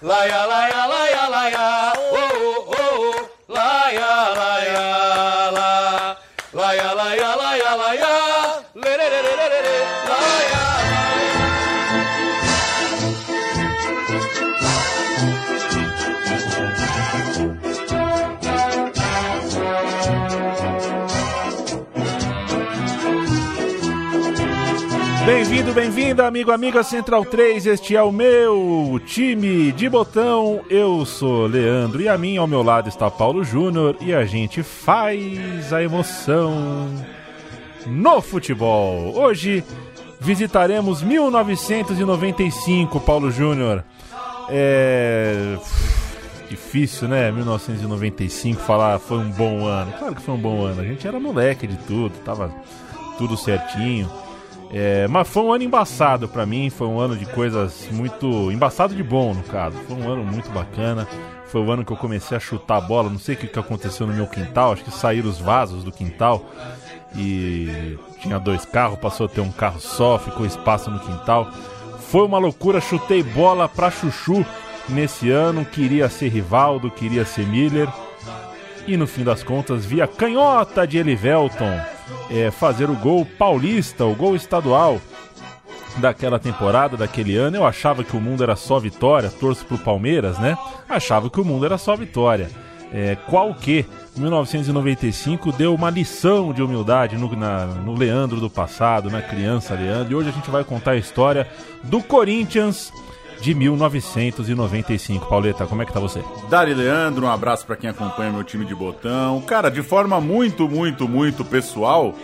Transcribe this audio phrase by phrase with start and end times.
[0.00, 0.47] La ya
[25.58, 27.66] Bem-vindo, bem-vinda, amigo, amiga Central 3.
[27.66, 30.60] Este é o meu time de botão.
[30.70, 34.62] Eu sou Leandro e a mim ao meu lado está Paulo Júnior e a gente
[34.62, 36.88] faz a emoção
[37.84, 39.12] no futebol.
[39.16, 39.64] Hoje
[40.20, 43.82] visitaremos 1995, Paulo Júnior.
[44.48, 45.58] É
[46.48, 47.32] difícil, né?
[47.32, 49.90] 1995 falar foi um bom ano.
[49.98, 50.82] Claro que foi um bom ano.
[50.82, 52.54] A gente era moleque de tudo, tava
[53.18, 54.08] tudo certinho.
[54.70, 58.52] É, mas foi um ano embaçado para mim, foi um ano de coisas muito.
[58.52, 59.76] embaçado de bom, no caso.
[59.86, 61.08] Foi um ano muito bacana.
[61.46, 63.08] Foi o ano que eu comecei a chutar a bola.
[63.08, 66.44] Não sei o que, aconteceu no meu quintal, acho que saíram os vasos do quintal
[67.16, 71.50] e tinha dois carros, passou a ter um carro só, ficou espaço no quintal.
[72.10, 74.44] Foi uma loucura, chutei bola pra chuchu
[74.88, 75.64] nesse ano.
[75.64, 77.88] Queria ser Rivaldo, queria ser Miller.
[78.86, 81.97] E no fim das contas, via canhota de Elivelton
[82.30, 85.00] é, fazer o gol paulista, o gol estadual
[85.96, 87.56] daquela temporada, daquele ano.
[87.56, 90.56] Eu achava que o mundo era só vitória, torço pro Palmeiras, né?
[90.88, 92.50] Achava que o mundo era só vitória.
[92.92, 93.84] É, qual que
[94.18, 100.12] 1995 deu uma lição de humildade no, na, no Leandro do passado, na criança Leandro.
[100.12, 101.46] E hoje a gente vai contar a história
[101.84, 102.92] do Corinthians
[103.40, 105.26] de 1995.
[105.26, 106.22] Pauleta, como é que tá você?
[106.48, 109.40] Dari Leandro, um abraço para quem acompanha meu time de botão.
[109.42, 112.14] Cara, de forma muito, muito, muito pessoal,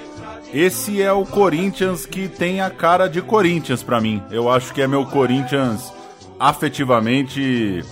[0.53, 4.23] esse é o Corinthians que tem a cara de Corinthians para mim.
[4.31, 5.93] Eu acho que é meu Corinthians
[6.39, 7.85] afetivamente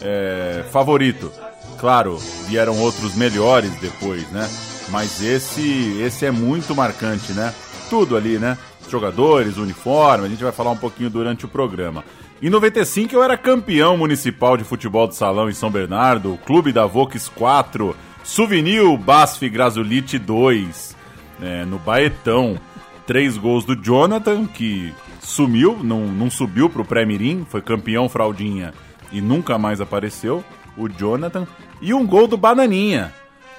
[0.00, 1.32] é, favorito.
[1.78, 4.48] Claro, vieram outros melhores depois, né?
[4.90, 7.52] Mas esse, esse é muito marcante, né?
[7.90, 8.56] Tudo ali, né?
[8.88, 12.04] Jogadores, uniforme, a gente vai falar um pouquinho durante o programa.
[12.44, 16.84] Em 95 eu era campeão municipal de futebol de salão em São Bernardo, Clube da
[16.84, 20.94] Vox 4, Souvenir Basf Grasulite 2,
[21.40, 22.60] é, no Baetão.
[23.06, 28.74] Três gols do Jonathan, que sumiu, não, não subiu pro pré-mirim, foi campeão fraldinha
[29.10, 30.44] e nunca mais apareceu,
[30.76, 31.46] o Jonathan.
[31.80, 33.10] E um gol do Bananinha.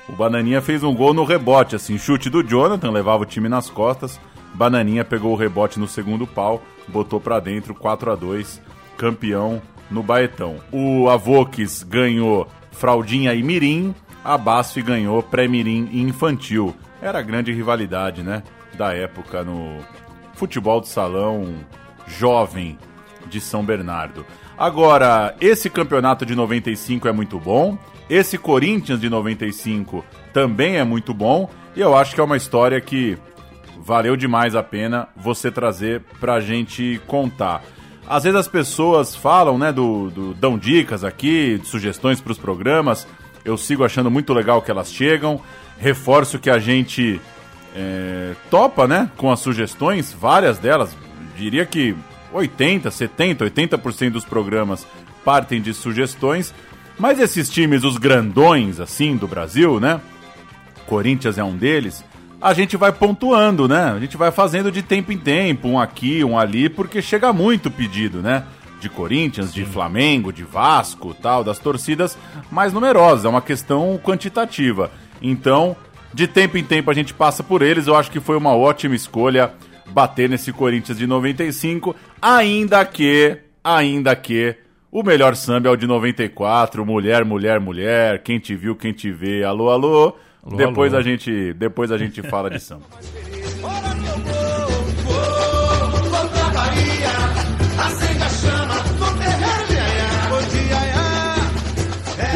[0.08, 3.68] O Bananinha fez um gol no rebote, assim, chute do Jonathan, levava o time nas
[3.68, 4.20] costas.
[4.54, 10.02] Bananinha pegou o rebote no segundo pau, botou para dentro 4 a 2 campeão no
[10.02, 10.58] Baetão.
[10.72, 16.76] O Avox ganhou Fraldinha e Mirim, a Basf ganhou Pré-Mirim e Infantil.
[17.02, 19.78] Era a grande rivalidade, né, da época no
[20.34, 21.54] futebol de salão
[22.08, 22.78] jovem
[23.28, 24.26] de São Bernardo.
[24.58, 27.78] Agora, esse campeonato de 95 é muito bom,
[28.10, 32.80] esse Corinthians de 95 também é muito bom, e eu acho que é uma história
[32.80, 33.18] que
[33.78, 37.64] valeu demais a pena você trazer pra gente contar.
[38.08, 43.08] Às vezes as pessoas falam, né, do, do dão dicas aqui, sugestões para os programas.
[43.44, 45.42] Eu sigo achando muito legal que elas chegam.
[45.80, 47.20] Reforço que a gente
[47.76, 50.96] é, topa, né, com as sugestões, várias delas.
[51.36, 51.96] Diria que
[52.32, 54.86] 80, 70, 80% dos programas
[55.24, 56.54] partem de sugestões.
[56.98, 60.00] Mas esses times, os grandões, assim, do Brasil, né?
[60.86, 62.04] Corinthians é um deles
[62.42, 63.92] a gente vai pontuando, né?
[63.96, 67.72] A gente vai fazendo de tempo em tempo, um aqui, um ali, porque chega muito
[67.72, 68.44] pedido, né?
[68.80, 72.18] De Corinthians, de Flamengo, de Vasco, tal, das torcidas
[72.52, 74.92] mais numerosas, é uma questão quantitativa.
[75.22, 75.76] Então,
[76.14, 78.96] de tempo em tempo a gente passa por eles, eu acho que foi uma ótima
[78.96, 79.52] escolha
[79.88, 84.56] bater nesse Corinthians de 95, ainda que, ainda que
[84.92, 89.12] o melhor samba é o de 94, mulher, mulher, mulher, quem te viu, quem te
[89.12, 90.16] vê, alô, alô.
[90.46, 91.02] Alô, depois alô.
[91.02, 92.86] a gente, depois a gente fala de samba.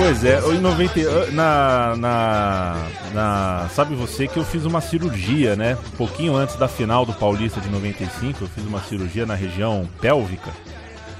[0.01, 3.69] Pois é, em 90, na, na, na.
[3.69, 5.77] Sabe você que eu fiz uma cirurgia, né?
[5.93, 9.89] Um pouquinho antes da final do Paulista de 95, eu fiz uma cirurgia na região
[9.99, 10.51] pélvica.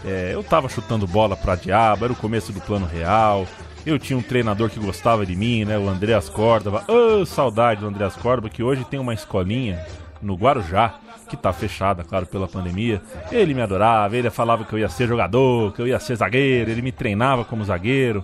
[0.06, 3.46] É, eu tava chutando bola pra diabo, era o começo do plano real.
[3.90, 5.76] Eu tinha um treinador que gostava de mim, né?
[5.76, 6.84] O Andreas Córdoba.
[6.88, 9.84] Oh, saudade do Andreas Córdoba, que hoje tem uma escolinha
[10.22, 13.02] no Guarujá, que tá fechada, claro, pela pandemia.
[13.32, 16.70] Ele me adorava, ele falava que eu ia ser jogador, que eu ia ser zagueiro,
[16.70, 18.24] ele me treinava como zagueiro.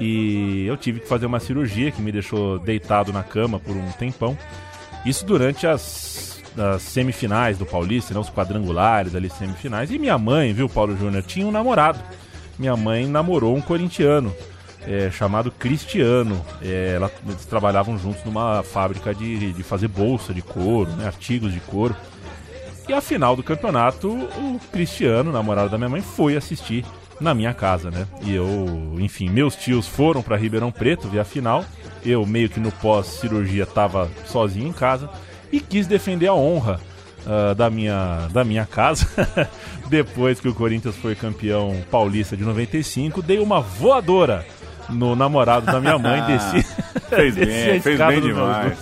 [0.00, 3.90] E eu tive que fazer uma cirurgia que me deixou deitado na cama por um
[3.92, 4.38] tempão.
[5.04, 9.90] Isso durante as, as semifinais do Paulista, né, os quadrangulares ali, semifinais.
[9.90, 11.98] E minha mãe, viu, Paulo Júnior, tinha um namorado
[12.58, 14.34] minha mãe namorou um corintiano
[14.88, 16.44] é, chamado Cristiano.
[16.62, 21.52] É, ela, eles trabalhavam juntos numa fábrica de, de fazer bolsa de couro, né, artigos
[21.52, 21.94] de couro.
[22.88, 26.86] E a final do campeonato, o Cristiano, namorado da minha mãe, foi assistir
[27.20, 28.06] na minha casa, né?
[28.22, 31.64] E eu, enfim, meus tios foram para Ribeirão Preto ver a final.
[32.02, 35.10] Eu, meio que no pós-cirurgia, tava sozinho em casa
[35.52, 36.80] e quis defender a honra
[37.26, 39.06] uh, da, minha, da minha casa.
[39.90, 44.46] Depois que o Corinthians foi campeão paulista de 95, dei uma voadora
[44.88, 46.62] no namorado da minha mãe, desci.
[47.08, 48.78] fez bem, fez bem demais.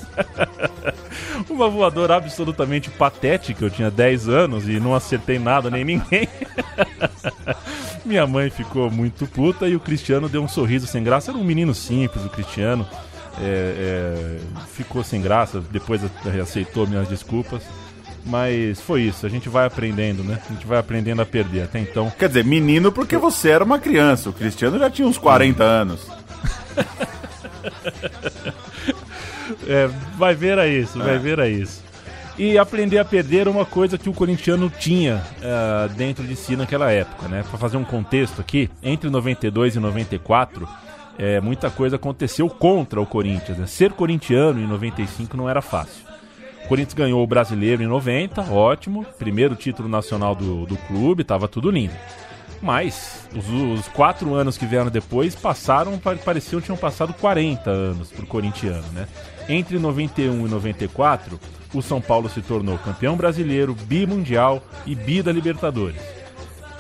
[1.49, 6.29] Uma voadora absolutamente patética, eu tinha 10 anos e não acertei nada nem ninguém.
[8.05, 11.31] minha mãe ficou muito puta e o Cristiano deu um sorriso sem graça.
[11.31, 12.87] Era um menino simples, o Cristiano.
[13.39, 16.01] É, é, ficou sem graça, depois
[16.43, 17.63] aceitou minhas desculpas.
[18.27, 20.41] Mas foi isso, a gente vai aprendendo, né?
[20.51, 21.63] A gente vai aprendendo a perder.
[21.63, 22.13] Até então.
[22.19, 24.31] Quer dizer, menino porque você era uma criança.
[24.31, 26.11] O Cristiano já tinha uns 40 anos.
[29.69, 29.89] é,
[30.19, 31.19] vai ver a isso, vai é.
[31.19, 31.87] ver a isso.
[32.37, 36.57] E aprender a perder é uma coisa que o corintiano tinha uh, dentro de si
[36.57, 37.45] naquela época, né?
[37.49, 40.69] Para fazer um contexto aqui, entre 92 e 94,
[41.17, 43.57] é, muita coisa aconteceu contra o Corinthians.
[43.57, 43.67] Né?
[43.67, 46.06] Ser corintiano em 95 não era fácil.
[46.67, 49.07] O Corinthians ganhou o brasileiro em 90, ótimo.
[49.21, 51.95] Primeiro título nacional do, do clube, estava tudo lindo.
[52.61, 58.25] Mas os, os, quatro anos que vieram depois passaram, pareciam tinham passado 40 anos para
[58.25, 59.07] o corintiano, né?
[59.49, 61.39] Entre 91 e 94,
[61.73, 66.03] o São Paulo se tornou campeão brasileiro, bimundial e bi da Libertadores.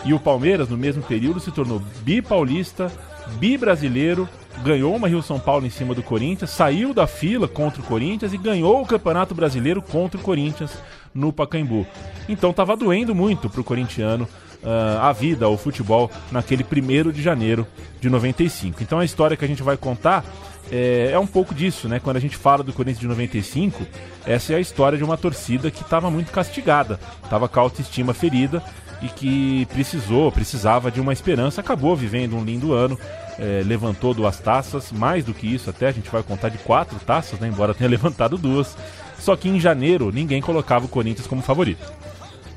[0.04, 2.90] E o Palmeiras, no mesmo período, se tornou bipaulista,
[3.38, 4.28] bi-brasileiro
[4.62, 8.32] ganhou uma Rio São Paulo em cima do Corinthians, saiu da fila contra o Corinthians
[8.32, 10.72] e ganhou o Campeonato Brasileiro contra o Corinthians
[11.14, 11.86] no Pacaembu.
[12.28, 14.28] Então estava doendo muito para o corintiano
[14.62, 17.66] uh, a vida, o futebol, naquele primeiro de janeiro
[18.00, 18.82] de 95.
[18.82, 20.24] Então a história que a gente vai contar
[20.70, 22.00] é, é, um pouco disso, né?
[22.00, 23.86] Quando a gente fala do Corinthians de 95,
[24.26, 28.12] essa é a história de uma torcida que estava muito castigada, estava com a autoestima
[28.12, 28.62] ferida
[29.00, 32.98] e que precisou, precisava de uma esperança, acabou vivendo um lindo ano
[33.38, 36.98] é, levantou duas taças, mais do que isso até, a gente vai contar de quatro
[37.00, 38.76] taças, né, embora tenha levantado duas.
[39.18, 41.90] Só que em janeiro ninguém colocava o Corinthians como favorito.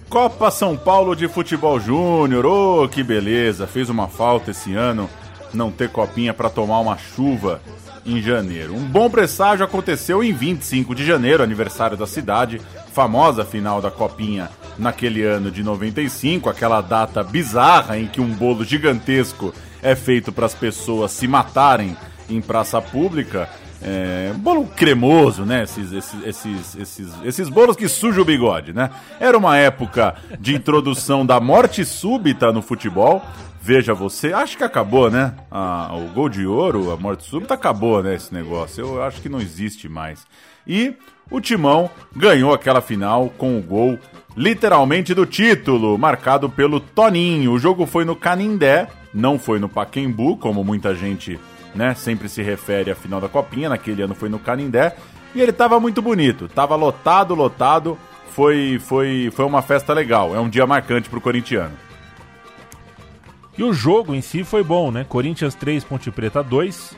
[0.10, 5.10] Copa São Paulo de Futebol Júnior, oh que beleza, fez uma falta esse ano
[5.54, 7.62] não ter copinha para tomar uma chuva
[8.06, 8.76] em janeiro.
[8.76, 12.62] Um bom presságio aconteceu em 25 de janeiro, aniversário da cidade,
[12.92, 18.64] famosa final da copinha naquele ano de 95, aquela data bizarra em que um bolo
[18.64, 21.96] gigantesco é feito para as pessoas se matarem
[22.30, 23.50] em praça pública.
[23.82, 25.64] É, bolo cremoso, né?
[25.64, 28.90] Esses, esses, esses, esses, esses bolos que sujam o bigode, né?
[29.20, 33.24] Era uma época de introdução da morte súbita no futebol.
[33.62, 35.34] Veja você, acho que acabou, né?
[35.50, 38.16] Ah, o gol de ouro, a morte súbita, acabou, né?
[38.16, 38.82] Esse negócio.
[38.82, 40.26] Eu acho que não existe mais.
[40.68, 40.94] E
[41.32, 43.98] o Timão ganhou aquela final com o gol
[44.36, 47.52] literalmente do título, marcado pelo Toninho.
[47.52, 51.40] O jogo foi no Canindé, não foi no Paquembu, como muita gente
[51.74, 54.96] né, sempre se refere à final da Copinha, naquele ano foi no Canindé,
[55.34, 57.98] e ele estava muito bonito, estava lotado, lotado,
[58.32, 61.74] foi, foi, foi uma festa legal, é um dia marcante para o corintiano.
[63.58, 65.04] E o jogo em si foi bom, né?
[65.04, 66.96] Corinthians 3, Ponte Preta 2.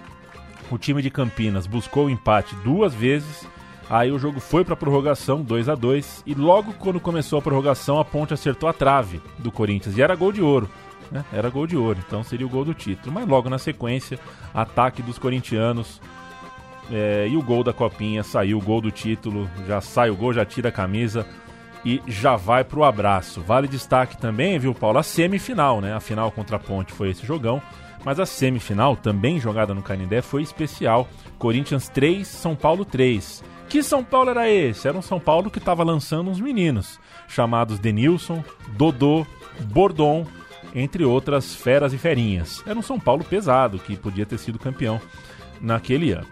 [0.70, 3.48] O time de Campinas buscou o empate duas vezes.
[3.90, 8.00] Aí o jogo foi para prorrogação, 2 a 2 e logo quando começou a prorrogação,
[8.00, 10.70] a Ponte acertou a trave do Corinthians e era gol de ouro
[11.12, 11.26] né?
[11.32, 13.14] Era gol de ouro, então seria o gol do título.
[13.14, 14.18] Mas logo na sequência,
[14.54, 16.02] ataque dos corintianos
[16.90, 20.34] é, e o gol da copinha, saiu o gol do título, já sai o gol,
[20.34, 21.26] já tira a camisa
[21.84, 23.42] e já vai pro abraço.
[23.42, 25.94] Vale destaque também, viu, Paulo, a semifinal, né?
[25.94, 27.62] A final contra a Ponte foi esse jogão,
[28.06, 31.08] mas a semifinal, também jogada no Canindé, foi especial.
[31.38, 33.44] Corinthians 3, São Paulo 3.
[33.68, 34.88] Que São Paulo era esse?
[34.88, 38.44] Era um São Paulo que estava lançando uns meninos, chamados Denilson,
[38.76, 39.26] Dodô,
[39.62, 40.28] Bordon
[40.74, 42.64] entre outras feras e ferinhas.
[42.66, 45.00] Era um São Paulo pesado, que podia ter sido campeão
[45.60, 46.28] naquele ano.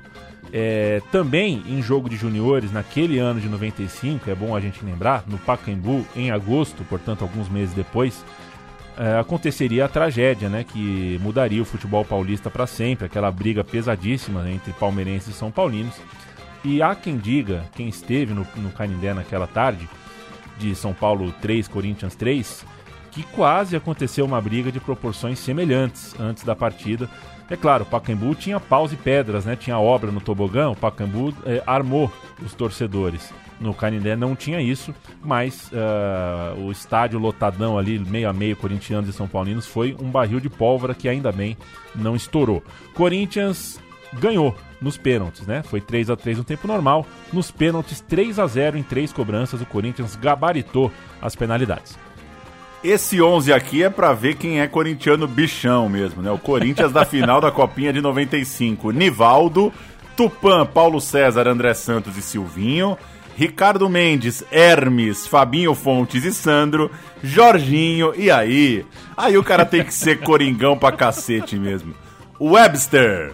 [0.52, 5.24] É, também em jogo de juniores, naquele ano de 95, é bom a gente lembrar,
[5.28, 8.26] no Pacaembu, em agosto, portanto, alguns meses depois,
[8.98, 14.50] é, aconteceria a tragédia, né, que mudaria o futebol paulista para sempre, aquela briga pesadíssima
[14.50, 15.96] entre palmeirenses e são paulinos.
[16.64, 19.88] E há quem diga, quem esteve no, no Canindé naquela tarde,
[20.58, 22.66] de São Paulo 3, Corinthians 3,
[23.12, 27.10] que quase aconteceu uma briga de proporções semelhantes antes da partida.
[27.50, 29.56] É claro, o Pacaembu tinha paus e pedras, né?
[29.56, 32.12] Tinha obra no tobogã, o Pacaembu é, armou
[32.44, 33.34] os torcedores.
[33.60, 39.10] No Canindé não tinha isso, mas uh, o estádio lotadão ali, meio a meio, corintianos
[39.10, 41.58] e São Paulinos, foi um barril de pólvora que ainda bem
[41.94, 42.64] não estourou.
[42.94, 43.80] Corinthians
[44.14, 45.62] ganhou nos pênaltis, né?
[45.64, 47.06] Foi 3 a 3 no tempo normal.
[47.34, 51.98] Nos pênaltis, 3 a 0 em três cobranças, o Corinthians gabaritou as penalidades.
[52.84, 56.32] Esse 11 aqui é para ver quem é corintiano bichão mesmo, né?
[56.32, 58.92] O Corinthians da final da Copinha de 95.
[58.92, 59.74] Nivaldo,
[60.16, 62.98] Tupã, Paulo César, André Santos e Silvinho.
[63.36, 66.92] Ricardo Mendes, Hermes, Fabinho Fontes e Sandro,
[67.24, 68.86] Jorginho, e aí?
[69.16, 71.96] Aí o cara tem que ser coringão pra cacete mesmo.
[72.38, 73.32] Webster.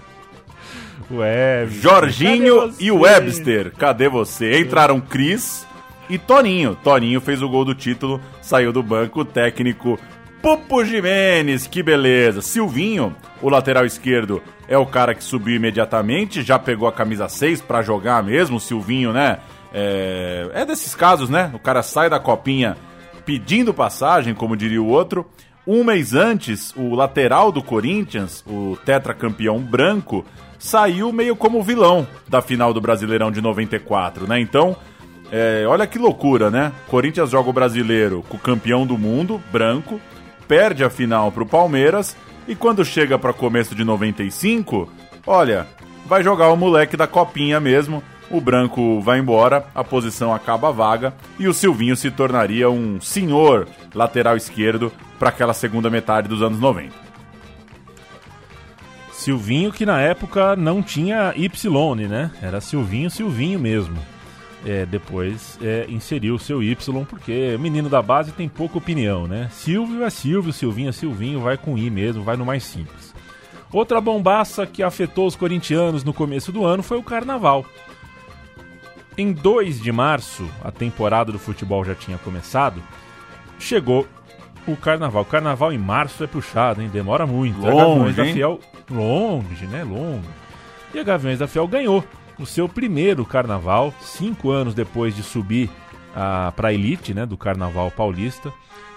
[1.09, 1.81] Webster.
[1.81, 4.59] Jorginho e Webster, cadê você?
[4.59, 5.65] Entraram Cris
[6.09, 6.77] e Toninho.
[6.83, 9.99] Toninho fez o gol do título, saiu do banco, o técnico
[10.41, 12.41] Pupo Jimenez, que beleza.
[12.41, 17.61] Silvinho, o lateral esquerdo, é o cara que subiu imediatamente, já pegou a camisa 6
[17.61, 19.39] para jogar mesmo, Silvinho, né?
[19.73, 21.51] É, é desses casos, né?
[21.53, 22.77] O cara sai da copinha
[23.25, 25.25] pedindo passagem, como diria o outro.
[25.65, 30.23] Um mês antes, o lateral do Corinthians, o tetracampeão branco,
[30.59, 34.39] saiu meio como vilão da final do Brasileirão de 94, né?
[34.39, 34.77] Então,
[35.31, 36.71] é, olha que loucura, né?
[36.87, 39.99] Corinthians joga o brasileiro com o campeão do mundo, branco,
[40.47, 42.15] perde a final pro Palmeiras
[42.47, 44.89] e quando chega para começo de 95,
[45.25, 45.67] olha,
[46.05, 51.13] vai jogar o moleque da copinha mesmo o branco vai embora, a posição acaba vaga
[51.37, 56.59] e o Silvinho se tornaria um senhor lateral esquerdo para aquela segunda metade dos anos
[56.59, 56.93] 90.
[59.11, 62.31] Silvinho que na época não tinha Y, né?
[62.41, 63.97] Era Silvinho, Silvinho mesmo.
[64.67, 69.27] É, depois é, inseriu o seu Y, porque o menino da base tem pouca opinião,
[69.27, 69.47] né?
[69.51, 73.13] Silvio é Silvio, Silvinho é Silvinho, vai com I mesmo, vai no mais simples.
[73.71, 77.63] Outra bombaça que afetou os corintianos no começo do ano foi o Carnaval.
[79.17, 82.81] Em 2 de março, a temporada do futebol já tinha começado,
[83.57, 84.07] chegou
[84.67, 85.21] o carnaval.
[85.21, 86.89] O carnaval em março é puxado, hein?
[86.91, 87.59] Demora muito.
[87.61, 88.59] Longe, a Gaviões da Fiel.
[88.91, 89.83] Longe, né?
[89.83, 90.27] Longe.
[90.93, 92.03] E a Gaviões da Fiel ganhou
[92.39, 95.69] o seu primeiro carnaval, cinco anos depois de subir
[96.15, 98.51] ah, para a elite né, do carnaval paulista.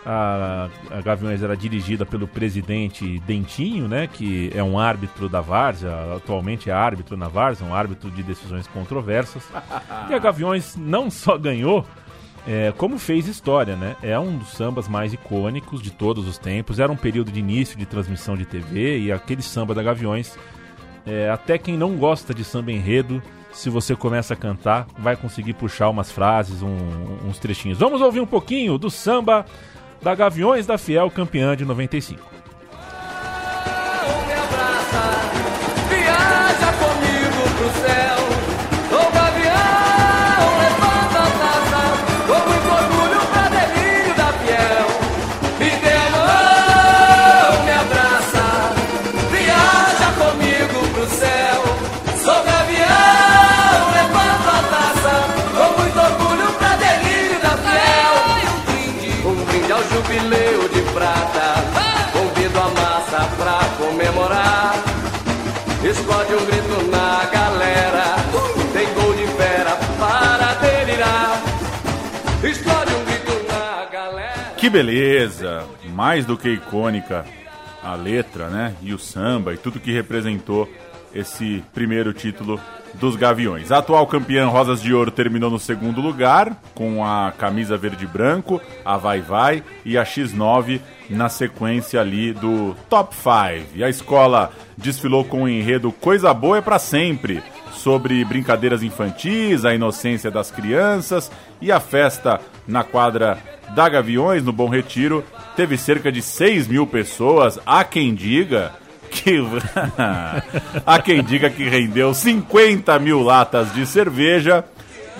[0.06, 5.90] A, a Gaviões era dirigida pelo presidente Dentinho, né, que é um árbitro da Várzea,
[6.16, 9.42] atualmente é árbitro na Várzea, um árbitro de decisões controversas.
[10.08, 11.84] e a Gaviões não só ganhou,
[12.46, 13.96] é, como fez história, né?
[14.02, 16.78] É um dos sambas mais icônicos de todos os tempos.
[16.78, 20.38] Era um período de início de transmissão de TV e aquele samba da Gaviões,
[21.08, 23.22] é, até quem não gosta de samba enredo,
[23.52, 26.76] se você começa a cantar, vai conseguir puxar umas frases, um,
[27.26, 27.78] uns trechinhos.
[27.78, 29.44] Vamos ouvir um pouquinho do samba
[30.02, 32.22] da Gaviões da Fiel, campeã de 95.
[65.84, 68.16] Explode um grito na galera.
[68.72, 71.42] Tem gol de fera para delirar.
[72.42, 74.54] Explode um grito na galera.
[74.56, 75.64] Que beleza!
[75.92, 77.24] Mais do que icônica
[77.82, 78.74] a letra, né?
[78.82, 80.68] E o samba e tudo que representou
[81.14, 82.60] esse primeiro título
[82.98, 83.72] dos Gaviões.
[83.72, 88.08] A atual campeã Rosas de Ouro terminou no segundo lugar, com a camisa verde e
[88.08, 93.76] branco, a Vai Vai e a X9 na sequência ali do Top 5.
[93.76, 99.64] E a escola desfilou com o enredo Coisa Boa é para sempre, sobre brincadeiras infantis,
[99.64, 103.38] a inocência das crianças e a festa na quadra
[103.74, 105.24] da Gaviões, no Bom Retiro,
[105.56, 108.72] teve cerca de 6 mil pessoas, há quem diga
[109.08, 109.40] que.
[110.86, 114.64] há quem diga que rendeu 50 mil latas de cerveja.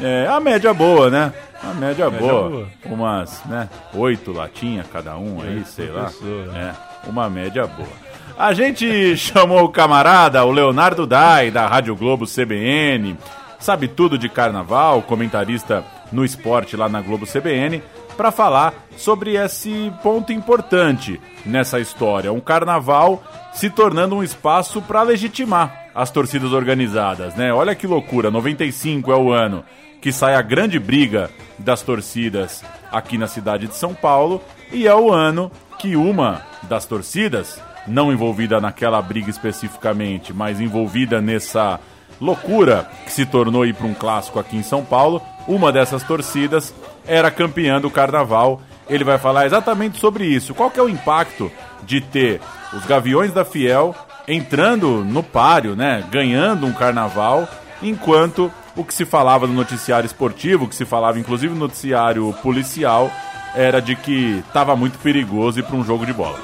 [0.01, 1.33] É, a média boa, né?
[1.63, 2.49] A média, média boa.
[2.49, 2.69] boa.
[2.85, 3.69] Umas, né?
[3.95, 6.05] Oito latinhas cada um aí, sei lá.
[6.05, 6.75] Pessoa, né?
[7.05, 8.09] É, uma média boa.
[8.39, 13.17] A gente chamou o camarada, o Leonardo Dai, da Rádio Globo CBN,
[13.59, 17.83] sabe tudo de carnaval, comentarista no esporte lá na Globo CBN,
[18.19, 22.33] para falar sobre esse ponto importante nessa história.
[22.33, 23.23] Um carnaval
[23.55, 27.53] se tornando um espaço para legitimar as torcidas organizadas, né?
[27.53, 29.65] Olha que loucura, 95 é o ano
[30.01, 34.95] que sai a grande briga das torcidas aqui na cidade de São Paulo e é
[34.95, 41.79] o ano que uma das torcidas, não envolvida naquela briga especificamente, mas envolvida nessa
[42.21, 46.73] loucura que se tornou ir para um clássico aqui em São Paulo, uma dessas torcidas
[47.07, 48.61] era campeã do carnaval.
[48.89, 50.55] Ele vai falar exatamente sobre isso.
[50.55, 51.51] Qual que é o impacto
[51.83, 52.41] de ter
[52.73, 53.95] os Gaviões da Fiel
[54.29, 57.49] entrando no páreo, né, ganhando um carnaval,
[57.83, 62.33] enquanto o que se falava no noticiário esportivo, o que se falava inclusive no noticiário
[62.43, 63.11] policial,
[63.55, 66.39] era de que estava muito perigoso ir para um jogo de bola.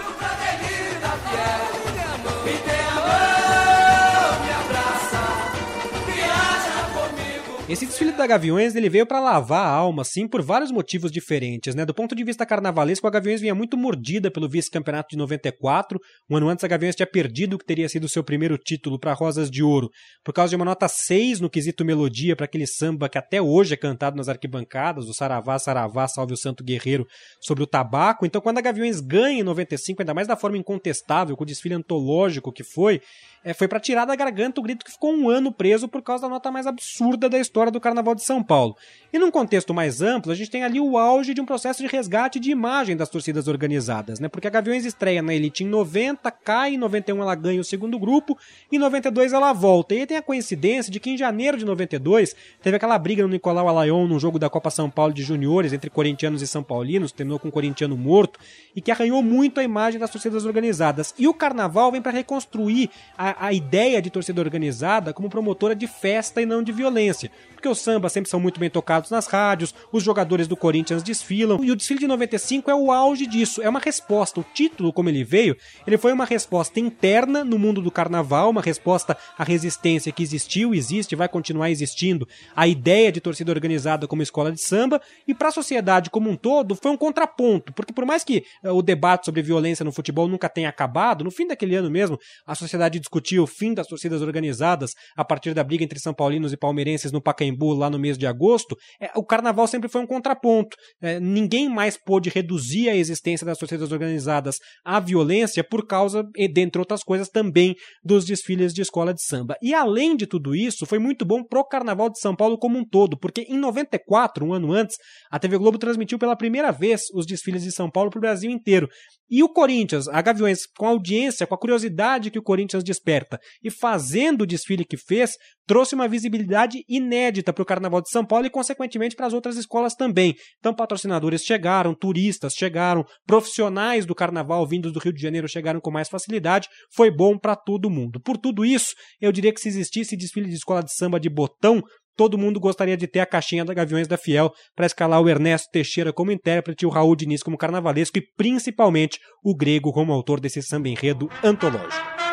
[7.66, 11.74] Esse desfile da Gaviões ele veio para lavar a alma, sim, por vários motivos diferentes,
[11.74, 11.86] né?
[11.86, 15.98] Do ponto de vista carnavalesco, a Gaviões vinha muito mordida pelo vice-campeonato de 94.
[16.28, 19.14] Um ano antes, a Gaviões tinha perdido o que teria sido seu primeiro título para
[19.14, 19.88] Rosas de Ouro,
[20.22, 23.72] por causa de uma nota 6 no quesito melodia para aquele samba que até hoje
[23.72, 27.06] é cantado nas arquibancadas, o Saravá, Saravá, Salve o Santo Guerreiro,
[27.40, 28.26] sobre o tabaco.
[28.26, 31.74] Então, quando a Gaviões ganha em 95, ainda mais da forma incontestável, com o desfile
[31.74, 33.00] antológico que foi,
[33.44, 36.22] é, foi para tirar da garganta o grito que ficou um ano preso por causa
[36.22, 38.74] da nota mais absurda da história do Carnaval de São Paulo.
[39.12, 41.88] E num contexto mais amplo, a gente tem ali o auge de um processo de
[41.88, 44.28] resgate de imagem das torcidas organizadas, né?
[44.28, 47.98] Porque a Gaviões estreia na Elite em 90, cai em 91 ela ganha o segundo
[47.98, 48.36] grupo,
[48.72, 49.94] em 92 ela volta.
[49.94, 53.28] E aí tem a coincidência de que em janeiro de 92 teve aquela briga no
[53.28, 57.12] Nicolau Alayon num jogo da Copa São Paulo de juniores entre corintianos e são paulinos,
[57.12, 58.38] terminou com um corintiano morto
[58.74, 61.14] e que arranhou muito a imagem das torcidas organizadas.
[61.18, 65.86] E o carnaval vem para reconstruir a, a ideia de torcida organizada como promotora de
[65.86, 67.30] festa e não de violência.
[67.52, 71.64] Porque os sambas sempre são muito bem tocados nas rádios, os jogadores do Corinthians desfilam,
[71.64, 73.62] e o desfile de 95 é o auge disso.
[73.62, 74.40] É uma resposta.
[74.40, 78.62] O título, como ele veio, ele foi uma resposta interna no mundo do carnaval, uma
[78.62, 84.22] resposta à resistência que existiu, existe, vai continuar existindo, a ideia de torcida organizada como
[84.22, 88.04] escola de samba, e para a sociedade como um todo foi um contraponto, porque por
[88.04, 91.90] mais que o debate sobre violência no futebol nunca tenha acabado, no fim daquele ano
[91.90, 96.14] mesmo, a sociedade discutiu o fim das torcidas organizadas a partir da briga entre São
[96.14, 100.02] Paulinos e palmeirenses no Pacaembu lá no mês de agosto, é, o carnaval sempre foi
[100.02, 100.76] um contraponto.
[101.00, 106.78] É, ninguém mais pôde reduzir a existência das torcidas organizadas à violência por causa, dentre
[106.78, 109.56] outras coisas, também dos desfiles de escola de samba.
[109.62, 112.84] E além de tudo isso, foi muito bom pro carnaval de São Paulo como um
[112.84, 114.96] todo, porque em 94, um ano antes,
[115.30, 118.50] a TV Globo transmitiu pela primeira vez os desfiles de São Paulo para o Brasil
[118.50, 118.88] inteiro.
[119.30, 123.38] E o Corinthians, a Gaviões, com a audiência, com a curiosidade que o Corinthians desperta
[123.62, 125.32] e fazendo o desfile que fez,
[125.66, 129.56] trouxe uma visibilidade inédita para o Carnaval de São Paulo e, consequentemente, para as outras
[129.56, 130.34] escolas também.
[130.58, 135.90] Então, patrocinadores chegaram, turistas chegaram, profissionais do Carnaval vindos do Rio de Janeiro chegaram com
[135.90, 136.68] mais facilidade.
[136.94, 138.20] Foi bom para todo mundo.
[138.20, 141.82] Por tudo isso, eu diria que se existisse desfile de escola de samba de botão,
[142.16, 145.68] todo mundo gostaria de ter a caixinha da Gaviões da Fiel para escalar o Ernesto
[145.72, 150.62] Teixeira como intérprete, o Raul Diniz como carnavalesco e principalmente o Grego como autor desse
[150.62, 152.23] samba enredo antológico.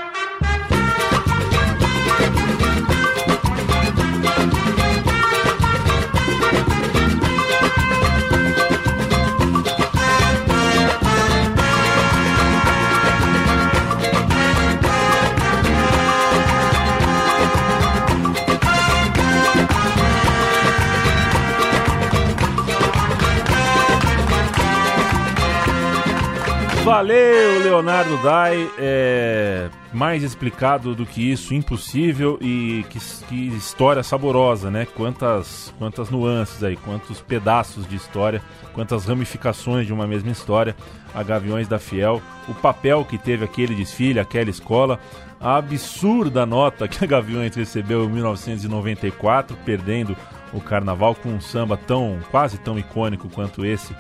[26.91, 28.69] Valeu, Leonardo Dai.
[28.77, 32.99] É, mais explicado do que isso, impossível e que,
[33.29, 34.85] que, história saborosa, né?
[34.85, 38.41] Quantas, quantas nuances aí, quantos pedaços de história,
[38.73, 40.75] quantas ramificações de uma mesma história.
[41.15, 44.99] A Gaviões da Fiel, o papel que teve aquele desfile, aquela escola,
[45.39, 50.13] a absurda nota que a Gaviões recebeu em 1994, perdendo
[50.51, 53.95] o carnaval com um samba tão quase tão icônico quanto esse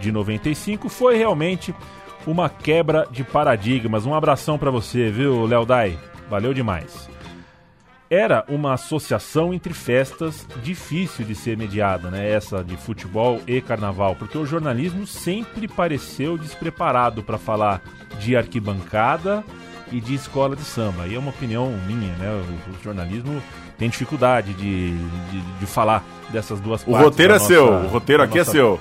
[0.00, 1.72] de 95, foi realmente
[2.26, 4.06] uma quebra de paradigmas.
[4.06, 5.98] Um abração para você, viu, Léo Dai?
[6.28, 7.08] Valeu demais.
[8.08, 12.30] Era uma associação entre festas difícil de ser mediada, né?
[12.30, 17.80] Essa de futebol e carnaval, porque o jornalismo sempre pareceu despreparado para falar
[18.18, 19.42] de arquibancada
[19.90, 21.06] e de escola de samba.
[21.06, 22.44] E é uma opinião minha, né?
[22.68, 23.42] O, o jornalismo
[23.78, 27.00] tem dificuldade de, de, de, falar dessas duas o partes.
[27.00, 28.50] O roteiro é nossa, seu, o roteiro aqui é nossa...
[28.50, 28.80] é seu.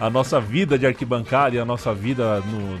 [0.00, 2.78] A nossa vida de arquibancada e a nossa vida no,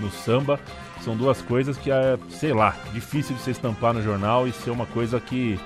[0.00, 0.58] no samba
[1.00, 4.70] são duas coisas que é, sei lá, difícil de se estampar no jornal e ser
[4.70, 5.58] uma coisa que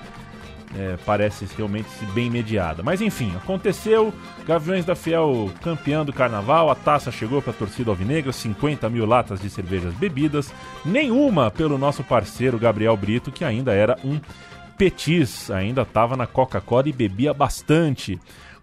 [0.76, 2.82] é, parece realmente bem mediada.
[2.82, 4.12] Mas enfim, aconteceu.
[4.46, 6.70] Gaviões da Fiel campeão do carnaval.
[6.70, 10.52] A taça chegou para a torcida alvinegra: 50 mil latas de cervejas bebidas.
[10.84, 14.20] Nenhuma pelo nosso parceiro Gabriel Brito, que ainda era um
[14.76, 18.18] petis, ainda estava na Coca-Cola e bebia bastante.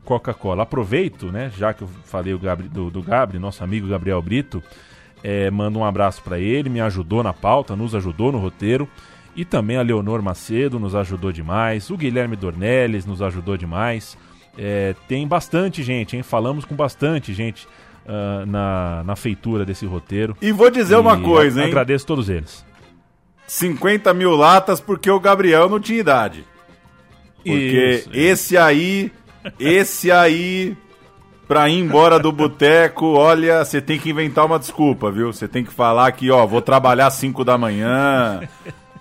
[0.08, 0.64] Coca-Cola.
[0.64, 4.64] Aproveito, né, já que eu falei Gabri, do, do Gabri, nosso amigo Gabriel Brito,
[5.22, 8.88] é, mando um abraço para ele, me ajudou na pauta, nos ajudou no roteiro
[9.36, 11.90] E também a Leonor Macedo nos ajudou demais.
[11.90, 14.18] O Guilherme Dornelles nos ajudou demais.
[14.58, 16.24] É, tem bastante gente, hein?
[16.24, 17.68] Falamos com bastante gente
[18.06, 20.38] uh, na, na feitura desse roteiro.
[20.42, 21.68] E vou dizer e uma coisa, hein?
[21.68, 22.66] Agradeço todos eles.
[23.46, 26.46] 50 mil latas porque o Gabriel não tinha idade.
[27.38, 29.12] Porque isso, esse aí,
[29.60, 30.76] esse aí,
[31.48, 35.32] pra ir embora do boteco, olha, você tem que inventar uma desculpa, viu?
[35.32, 38.42] Você tem que falar que, ó, vou trabalhar às 5 da manhã.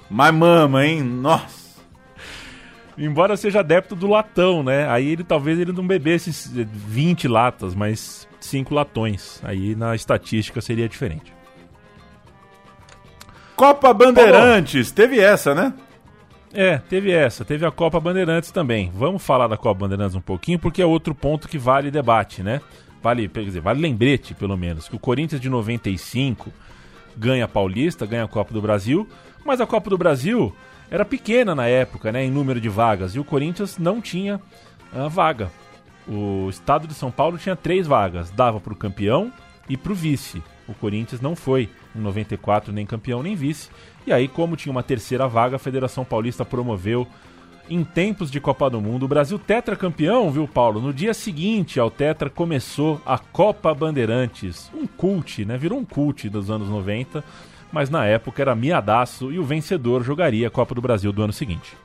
[0.09, 1.03] Mas mama, hein?
[1.03, 1.67] Nossa.
[2.99, 4.89] Embora seja adepto do latão, né?
[4.89, 6.31] Aí ele talvez ele não bebesse
[6.65, 9.41] 20 latas, mas 5 latões.
[9.45, 11.35] Aí na estatística seria diferente.
[13.55, 15.75] Copa Bandeirantes, teve essa, né?
[16.53, 18.91] É, teve essa, teve a Copa Bandeirantes também.
[18.95, 22.61] Vamos falar da Copa Bandeirantes um pouquinho, porque é outro ponto que vale debate, né?
[23.03, 26.53] Vale, quer dizer, vale lembrete, pelo menos, que o Corinthians de 95
[27.17, 29.09] ganha a Paulista, ganha a Copa do Brasil,
[29.45, 30.55] mas a Copa do Brasil
[30.91, 34.41] era pequena na época, né, em número de vagas, e o Corinthians não tinha
[34.93, 35.51] a vaga.
[36.09, 39.33] O estado de São Paulo tinha três vagas, dava para o campeão
[39.69, 40.43] e para o vice.
[40.69, 43.71] O Corinthians não foi em 94 nem campeão nem vice.
[44.07, 47.07] E aí, como tinha uma terceira vaga, a Federação Paulista promoveu
[47.69, 49.05] em tempos de Copa do Mundo.
[49.05, 50.81] O Brasil tetracampeão, viu, Paulo?
[50.81, 54.71] No dia seguinte ao Tetra começou a Copa Bandeirantes.
[54.75, 55.57] Um cult, né?
[55.57, 57.25] Virou um cult dos anos 90,
[57.73, 61.33] mas na época era miadaço e o vencedor jogaria a Copa do Brasil do ano
[61.33, 61.77] seguinte.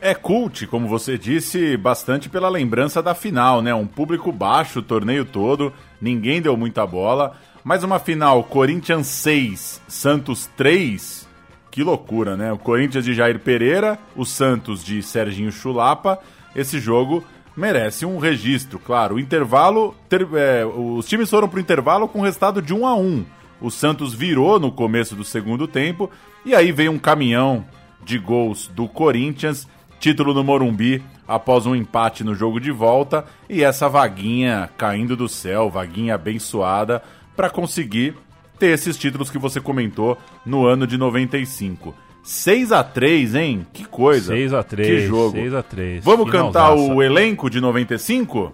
[0.00, 3.74] É cult, como você disse, bastante pela lembrança da final, né?
[3.74, 7.36] Um público baixo o torneio todo, ninguém deu muita bola.
[7.64, 11.26] Mais uma final, Corinthians 6, Santos 3.
[11.70, 12.52] Que loucura, né?
[12.52, 16.18] O Corinthians de Jair Pereira, o Santos de Serginho Chulapa.
[16.54, 17.24] Esse jogo
[17.56, 19.16] merece um registro, claro.
[19.16, 22.94] O intervalo, ter, é, os times foram para o intervalo com resultado de 1 a
[22.94, 23.24] 1.
[23.60, 26.10] O Santos virou no começo do segundo tempo
[26.44, 27.64] e aí veio um caminhão
[28.04, 29.66] de gols do Corinthians,
[29.98, 35.28] título no Morumbi após um empate no jogo de volta e essa vaguinha caindo do
[35.28, 37.02] céu, vaguinha abençoada
[37.34, 38.14] para conseguir
[38.58, 41.94] ter esses títulos que você comentou no ano de 95.
[42.22, 43.66] 6 a 3 hein?
[43.72, 44.34] Que coisa.
[44.34, 45.36] 6 a 3 Que jogo.
[45.36, 48.52] 6 a 3 Vamos cantar o elenco de 95?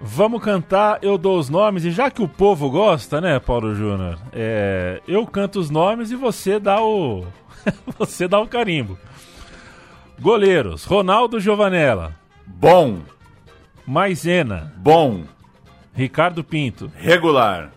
[0.00, 4.16] Vamos cantar Eu Dou os Nomes, e já que o povo gosta, né, Paulo Júnior?
[4.32, 7.24] É, eu canto os nomes e você dá o.
[7.98, 8.96] você dá o carimbo.
[10.20, 12.14] Goleiros: Ronaldo Giovanella.
[12.46, 13.00] Bom.
[13.86, 14.72] Maisena.
[14.76, 15.24] Bom.
[15.94, 16.90] Ricardo Pinto.
[16.96, 17.72] Regular.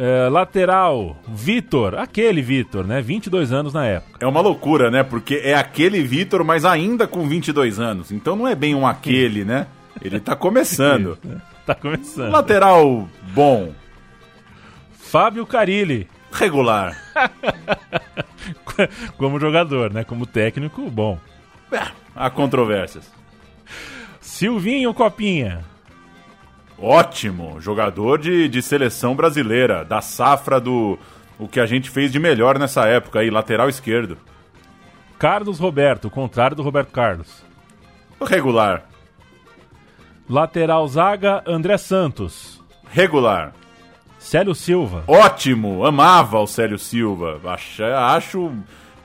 [0.00, 3.02] É, lateral, Vitor, aquele Vitor, né?
[3.02, 4.24] 22 anos na época.
[4.24, 5.02] É uma loucura, né?
[5.02, 8.12] Porque é aquele Vitor, mas ainda com 22 anos.
[8.12, 9.66] Então não é bem um aquele, né?
[10.00, 11.18] Ele tá começando.
[11.66, 12.30] tá começando.
[12.30, 13.72] Lateral bom.
[14.92, 16.06] Fábio Carilli.
[16.32, 16.96] Regular.
[19.16, 20.04] Como jogador, né?
[20.04, 21.18] Como técnico, bom.
[21.72, 23.10] É, há controvérsias.
[24.20, 25.64] Silvinho Copinha.
[26.78, 30.96] Ótimo, jogador de, de seleção brasileira, da safra do
[31.38, 34.18] o que a gente fez de melhor nessa época aí, lateral esquerdo.
[35.18, 37.44] Carlos Roberto, contrário do Roberto Carlos.
[38.20, 38.84] Regular.
[40.28, 42.60] Lateral zaga, André Santos.
[42.90, 43.52] Regular.
[44.18, 45.04] Célio Silva.
[45.06, 47.40] Ótimo, amava o Célio Silva.
[47.44, 48.52] Acho, acho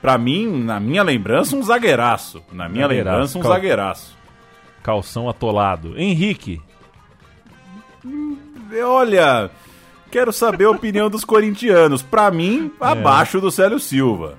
[0.02, 2.42] pra mim, na minha lembrança, um zagueiraço.
[2.52, 3.10] Na minha zagueiraço.
[3.10, 3.52] lembrança, um Cal...
[3.52, 4.16] zagueiraço.
[4.82, 5.98] Calção atolado.
[5.98, 6.60] Henrique.
[8.84, 9.50] Olha,
[10.10, 12.02] quero saber a opinião dos corintianos.
[12.02, 12.84] Pra mim, é.
[12.84, 14.36] abaixo do Célio Silva.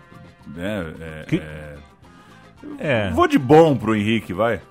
[0.58, 1.38] É, é, que...
[1.38, 1.78] é...
[2.78, 3.10] é.
[3.10, 4.62] Vou de bom pro Henrique, vai.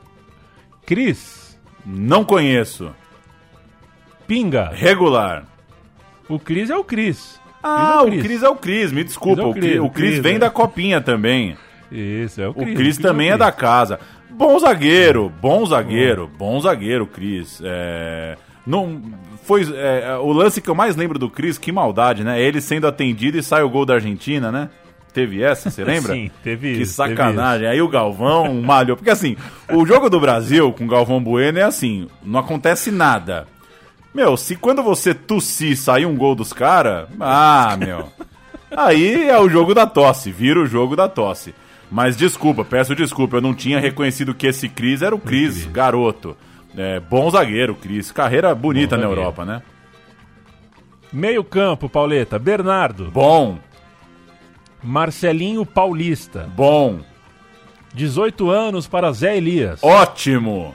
[0.86, 1.58] Cris.
[1.84, 2.94] Não conheço.
[4.26, 4.70] Pinga.
[4.72, 5.44] Regular.
[6.28, 7.40] O Cris é o Cris.
[7.62, 9.42] Ah, o Cris é o Cris, me desculpa.
[9.42, 10.38] É o Cris, vem é.
[10.38, 11.56] da copinha também.
[11.90, 12.72] Isso, é o Cris.
[12.72, 13.98] O Cris também é, é da casa.
[14.30, 17.60] Bom zagueiro, bom zagueiro, bom zagueiro, Cris.
[17.64, 18.36] É...
[18.66, 19.00] Não,
[19.44, 22.40] foi é, é, o lance que eu mais lembro do Cris, que maldade, né?
[22.40, 24.70] Ele sendo atendido e sai o gol da Argentina, né?
[25.12, 26.12] Teve essa, você lembra?
[26.12, 27.68] Sim, teve Que isso, sacanagem.
[27.68, 28.96] Aí o Galvão malhou.
[28.96, 29.36] Porque assim,
[29.72, 33.46] o jogo do Brasil com o Galvão Bueno é assim: não acontece nada.
[34.14, 38.08] Meu, se quando você tossir sair um gol dos caras, ah, meu.
[38.70, 41.52] Aí é o jogo da tosse, vira o jogo da tosse.
[41.90, 46.36] Mas desculpa, peço desculpa, eu não tinha reconhecido que esse Cris era o Cris, garoto.
[46.76, 48.10] É, bom zagueiro, Cris.
[48.10, 49.62] Carreira bonita na Europa, né?
[51.12, 52.38] Meio campo, Pauleta.
[52.38, 53.10] Bernardo.
[53.10, 53.58] Bom.
[54.82, 56.48] Marcelinho Paulista.
[56.56, 57.00] Bom.
[57.94, 59.78] 18 anos para Zé Elias.
[59.82, 60.74] Ótimo.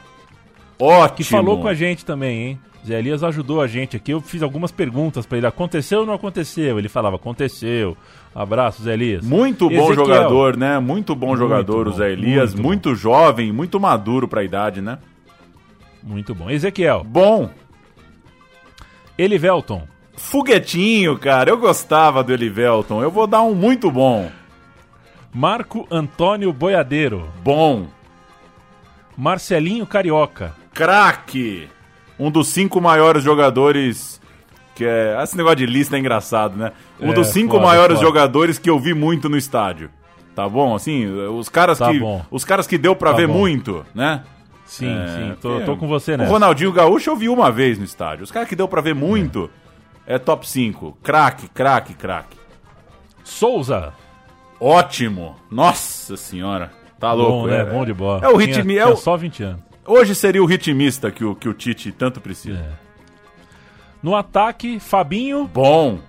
[0.79, 1.17] Ótimo.
[1.17, 2.59] Que falou com a gente também, hein?
[2.89, 4.11] Zé Elias ajudou a gente aqui.
[4.11, 5.45] Eu fiz algumas perguntas para ele.
[5.47, 6.79] Aconteceu ou não aconteceu?
[6.79, 7.95] Ele falava, aconteceu.
[8.33, 9.23] Abraço, Zé Elias.
[9.23, 9.95] Muito bom Ezequiel.
[9.95, 10.79] jogador, né?
[10.79, 12.53] Muito bom Muito jogador o bom, Zé Elias.
[12.55, 14.97] muito Muito, jovem, muito maduro pra idade, né?
[16.01, 16.49] Muito bom.
[16.49, 17.03] Ezequiel.
[17.03, 17.51] Bom.
[19.17, 19.83] Elivelton.
[20.15, 21.51] Foguetinho, cara.
[21.51, 23.03] Eu gostava do Elivelton.
[23.03, 24.31] Eu vou dar um muito bom.
[25.31, 27.29] Marco Antônio Boiadeiro.
[27.43, 27.85] Bom.
[29.15, 30.55] Marcelinho Carioca.
[30.73, 31.67] Craque.
[32.19, 34.19] Um dos cinco maiores jogadores.
[34.75, 35.17] Que é.
[35.23, 36.71] Esse negócio de lista é engraçado, né?
[36.99, 38.07] Um É, dos cinco foda, maiores foda.
[38.07, 39.89] jogadores que eu vi muito no estádio.
[40.35, 40.73] Tá bom?
[40.75, 41.99] Assim, os caras Tá que.
[41.99, 42.23] bom.
[42.31, 43.33] Os caras que deu pra Tá ver bom.
[43.33, 44.23] muito, né?
[44.65, 45.35] Sim, É, sim.
[45.41, 45.63] Tô, é.
[45.65, 46.31] tô com você O nessa.
[46.31, 48.23] Ronaldinho Gaúcho eu vi uma vez no estádio.
[48.23, 49.49] Os caras que deu pra ver muito
[50.07, 50.97] é, top 5.
[51.03, 52.37] Craque, craque, craque.
[53.23, 53.93] Souza.
[54.59, 55.35] Ótimo.
[55.51, 56.71] Nossa senhora.
[56.99, 57.61] Tá louco, bom, né?
[57.61, 58.21] é, Bom de bola.
[58.23, 59.61] É o ritmi, é o- só 20 anos.
[59.89, 62.59] Hoje seria o ritmista que o, que o Tite tanto precisa.
[62.59, 62.89] É.
[64.03, 65.99] No ataque, Fabinho, Bom,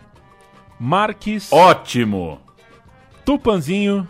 [0.78, 2.38] Marques, ótimo.
[3.24, 4.06] Tupanzinho,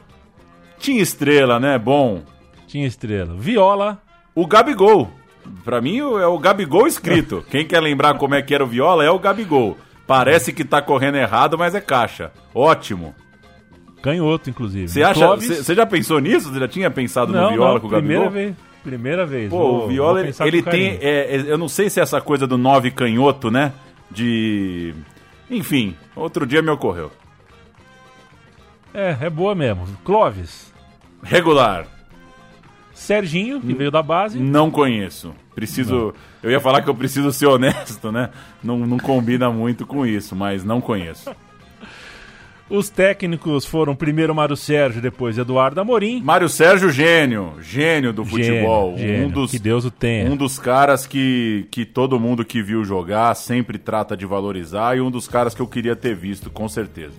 [0.78, 1.78] Tinha estrela, né?
[1.78, 2.22] Bom.
[2.66, 3.34] tinha estrela.
[3.36, 4.00] Viola,
[4.34, 5.10] O Gabigol.
[5.64, 7.44] Pra mim é o Gabigol escrito.
[7.50, 9.76] Quem quer lembrar como é que era o Viola é o Gabigol.
[10.06, 12.32] Parece que tá correndo errado, mas é caixa.
[12.54, 13.14] Ótimo.
[14.02, 14.88] canhoto, inclusive.
[14.88, 15.36] Você acha?
[15.36, 16.52] Você já pensou nisso?
[16.52, 18.28] Você já tinha pensado não, no Viola não, com o Gabigol?
[18.28, 18.69] primeira vez.
[18.82, 19.50] Primeira vez.
[19.50, 20.98] Pô, Vou- o Viola, ele, tem.
[21.02, 23.72] é, é, eu não sei se é essa coisa do nove canhoto, né?
[24.10, 24.94] De.
[25.50, 27.10] Enfim, outro dia me ocorreu.
[28.94, 29.86] É, é boa mesmo.
[30.04, 30.72] Clóvis,
[31.22, 31.86] Regular.
[32.94, 33.60] Serginho, Hum.
[33.60, 34.38] que veio da base.
[34.38, 35.32] Não conheço.
[35.54, 36.14] Preciso.
[36.42, 38.30] Eu ia falar que eu preciso ser honesto, né?
[38.62, 41.30] Não, não combina muito com isso, mas não conheço.
[42.70, 46.22] Os técnicos foram primeiro Mário Sérgio, depois Eduardo Amorim.
[46.22, 47.54] Mário Sérgio, gênio.
[47.60, 48.96] Gênio do futebol.
[48.96, 49.26] Gênio, gênio.
[49.26, 50.30] Um dos, Que Deus o tenha.
[50.30, 55.00] um dos caras que, que todo mundo que viu jogar sempre trata de valorizar e
[55.00, 57.14] um dos caras que eu queria ter visto, com certeza.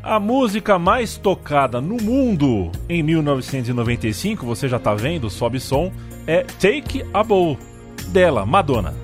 [0.00, 5.90] A música mais tocada no mundo em 1995, você já tá vendo, sobe som,
[6.26, 7.58] é Take a Bow,
[8.08, 8.94] dela, Madonna.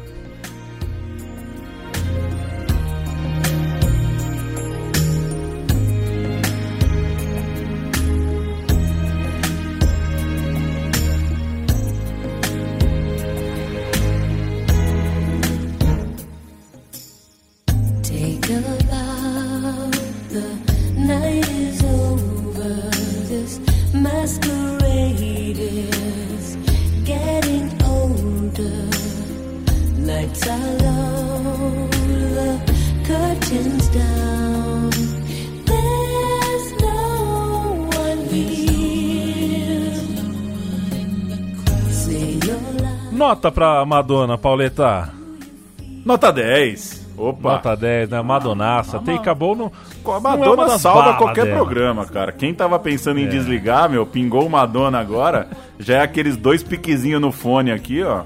[43.40, 45.08] Nota pra Madonna, Pauleta.
[46.04, 47.08] Nota 10.
[47.16, 47.52] Opa.
[47.52, 48.20] Nota 10, né?
[48.20, 48.98] Madonaça.
[48.98, 49.72] Take a Bow não.
[50.06, 51.56] A é Madonna das salva qualquer dela.
[51.56, 52.32] programa, cara.
[52.32, 53.28] Quem tava pensando em É.
[53.28, 55.48] desligar, meu, pingou o Madonna agora,
[55.78, 58.24] já é aqueles dois piquezinhos no fone aqui, ó.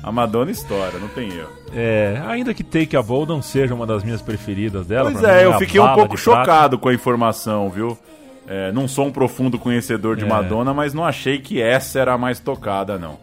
[0.00, 1.50] A Madonna estoura, não tem erro.
[1.74, 5.10] É, ainda que Take a Bow não seja uma das minhas preferidas dela.
[5.10, 7.98] Pois mim é, eu fiquei um pouco chocado com a informação, viu?
[8.46, 10.28] É, não sou um profundo conhecedor de É.
[10.28, 13.18] Madonna, mas não achei que essa era a mais tocada, não.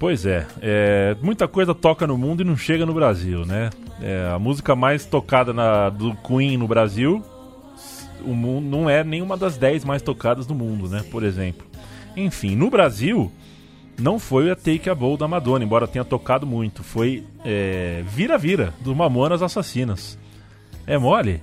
[0.00, 3.68] Pois é, é, muita coisa toca no mundo e não chega no Brasil, né?
[4.00, 7.22] É, a música mais tocada na- do Queen no Brasil
[8.24, 11.02] o mundo não é nenhuma das 10 mais tocadas do mundo, né?
[11.10, 11.66] Por exemplo.
[12.16, 13.30] Enfim, no Brasil
[13.98, 16.82] não foi a Take a Bowl da Madonna, embora tenha tocado muito.
[16.82, 20.18] Foi é, Vira Vira, do Mamonas Assassinas.
[20.86, 21.42] É mole?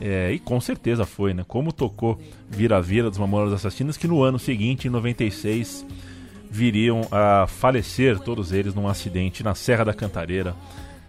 [0.00, 1.44] É, e com certeza foi, né?
[1.46, 2.18] Como tocou
[2.50, 5.86] Vira Vira dos Mamonas Assassinas, que no ano seguinte, em 96,
[6.50, 10.54] viriam a falecer todos eles num acidente na Serra da Cantareira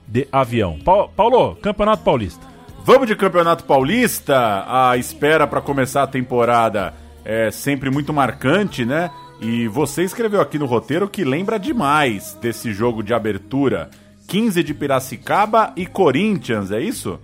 [0.07, 0.79] de avião.
[0.79, 2.45] Pa- Paulo, Campeonato Paulista.
[2.83, 4.63] Vamos de Campeonato Paulista.
[4.67, 6.93] A espera para começar a temporada
[7.25, 9.11] é sempre muito marcante, né?
[9.41, 13.89] E você escreveu aqui no roteiro que lembra demais desse jogo de abertura.
[14.27, 17.19] 15 de Piracicaba e Corinthians, é isso?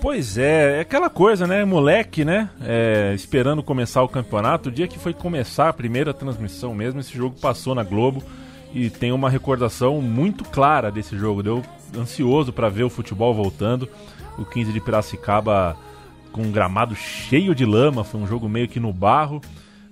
[0.00, 1.62] Pois é, é aquela coisa, né?
[1.62, 2.48] Moleque, né?
[2.62, 4.70] É, esperando começar o campeonato.
[4.70, 8.22] O dia que foi começar a primeira transmissão mesmo, esse jogo passou na Globo
[8.72, 11.42] e tem uma recordação muito clara desse jogo.
[11.42, 11.62] Deu
[11.96, 13.86] ansioso para ver o futebol voltando.
[14.38, 15.76] O 15 de Piracicaba
[16.32, 19.42] com um gramado cheio de lama, foi um jogo meio que no barro.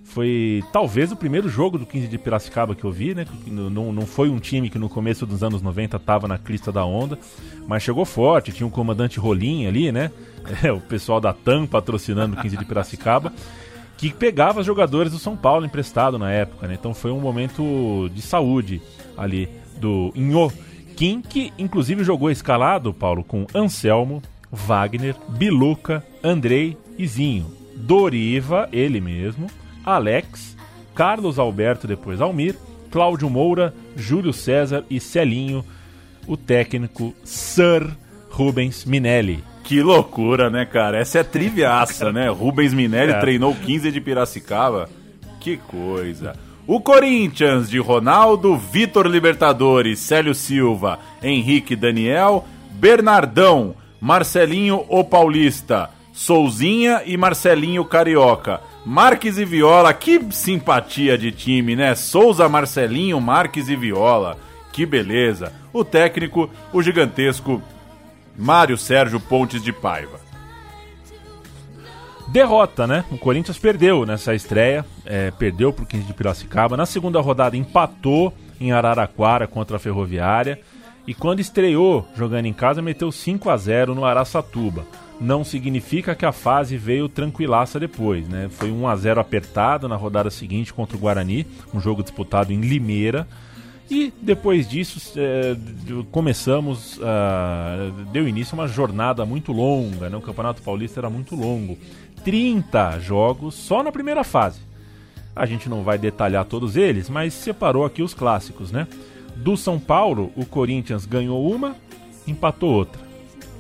[0.09, 3.27] Foi talvez o primeiro jogo do 15 de Piracicaba que eu vi, né?
[3.47, 6.85] Não, não foi um time que no começo dos anos 90 estava na crista da
[6.85, 7.19] onda,
[7.67, 8.51] mas chegou forte.
[8.51, 10.11] Tinha o comandante Rolim ali, né?
[10.63, 13.31] É, o pessoal da TAM patrocinando o 15 de Piracicaba.
[13.99, 16.75] que pegava jogadores do São Paulo emprestado na época, né?
[16.79, 18.81] Então foi um momento de saúde
[19.15, 19.47] ali
[19.79, 20.51] do Inho
[20.97, 27.47] Kim, que inclusive jogou escalado, Paulo, com Anselmo, Wagner, Biluca, Andrei e Zinho.
[27.77, 29.47] Doriva, ele mesmo,
[29.95, 30.57] Alex,
[30.95, 32.57] Carlos Alberto, depois Almir,
[32.91, 35.65] Cláudio Moura, Júlio César e Celinho,
[36.27, 37.87] o técnico Sir
[38.31, 39.43] Rubens Minelli.
[39.65, 40.99] Que loucura, né, cara?
[40.99, 42.29] Essa é triviaça, né?
[42.33, 43.21] Rubens Minelli É.
[43.21, 44.89] treinou 15 de Piracicaba.
[45.41, 46.35] Que coisa.
[46.67, 57.03] O Corinthians de Ronaldo, Vitor Libertadores, Célio Silva, Henrique Daniel, Bernardão, Marcelinho o Paulista, Souzinha
[57.07, 58.61] e Marcelinho Carioca.
[58.89, 61.95] Marques e Viola, que simpatia de time, né?
[61.95, 64.39] Souza, Marcelinho, Marques e Viola.
[64.73, 65.53] Que beleza.
[65.75, 67.63] O técnico, o gigantesco
[68.35, 70.19] Mário Sérgio Pontes de Paiva.
[72.29, 73.05] Derrota, né?
[73.11, 76.75] O Corinthians perdeu nessa estreia, é, perdeu pro 15 de Piracicaba.
[76.75, 80.63] Na segunda rodada empatou em Araraquara contra a Ferroviária.
[81.07, 84.87] E quando estreou jogando em casa, meteu 5 a 0 no Araçatuba.
[85.21, 88.49] Não significa que a fase veio tranquilaça depois, né?
[88.51, 92.61] Foi 1 a 0 apertado na rodada seguinte contra o Guarani, um jogo disputado em
[92.61, 93.27] Limeira.
[93.91, 95.57] E depois disso é,
[96.13, 100.17] começamos, ah, deu início a uma jornada muito longa, né?
[100.17, 101.77] o Campeonato Paulista era muito longo.
[102.23, 104.61] 30 jogos só na primeira fase.
[105.35, 108.87] A gente não vai detalhar todos eles, mas separou aqui os clássicos, né?
[109.37, 111.75] Do São Paulo, o Corinthians ganhou uma,
[112.27, 113.08] empatou outra.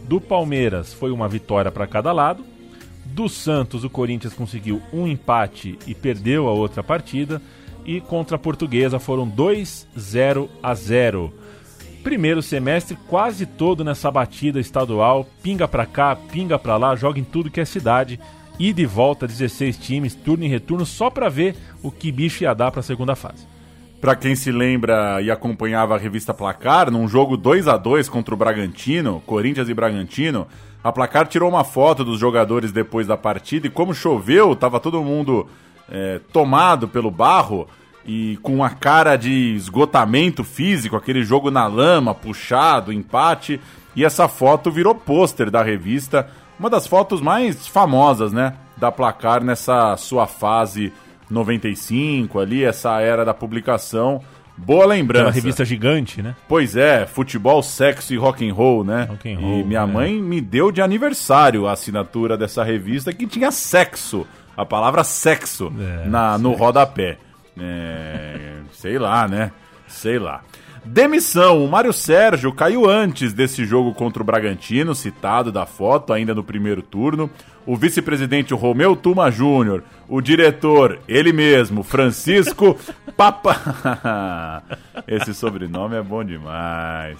[0.09, 2.42] Do Palmeiras foi uma vitória para cada lado.
[3.05, 7.42] Do Santos, o Corinthians conseguiu um empate e perdeu a outra partida.
[7.85, 11.33] E contra a Portuguesa foram 2-0 a 0.
[12.03, 17.25] Primeiro semestre quase todo nessa batida estadual, pinga pra cá, pinga pra lá, joga em
[17.25, 18.18] tudo que é cidade.
[18.59, 22.55] E de volta 16 times, turno e retorno, só pra ver o que bicho ia
[22.55, 23.47] dar pra segunda fase.
[24.01, 28.33] Pra quem se lembra e acompanhava a revista Placar, num jogo 2 a 2 contra
[28.33, 30.47] o Bragantino, Corinthians e Bragantino,
[30.85, 35.03] a Placar tirou uma foto dos jogadores depois da partida e como choveu, tava todo
[35.03, 35.49] mundo
[35.91, 37.67] é, tomado pelo barro
[38.07, 43.61] e com a cara de esgotamento físico, aquele jogo na lama, puxado, empate,
[43.97, 49.43] e essa foto virou pôster da revista, uma das fotos mais famosas, né, da Placar
[49.43, 50.93] nessa sua fase
[51.31, 54.23] 95 ali, essa era da publicação.
[54.57, 55.27] Boa lembrança.
[55.27, 56.35] uma revista gigante, né?
[56.49, 59.07] Pois é, futebol, sexo e rock and roll, né?
[59.09, 59.87] Rock and roll, e minha é.
[59.87, 65.73] mãe me deu de aniversário a assinatura dessa revista que tinha sexo, a palavra sexo
[65.79, 67.19] É, na, no rodapé.
[67.57, 69.53] É, sei lá, né?
[69.87, 70.43] Sei lá.
[70.85, 71.64] Demissão.
[71.64, 76.43] O Mário Sérgio caiu antes desse jogo contra o Bragantino, citado da foto, ainda no
[76.43, 77.31] primeiro turno.
[77.68, 79.85] O vice-presidente Romeu Tuma Júnior.
[80.09, 82.78] O diretor, ele mesmo, Francisco
[83.14, 84.64] Papa.
[85.07, 87.18] Esse sobrenome é bom demais.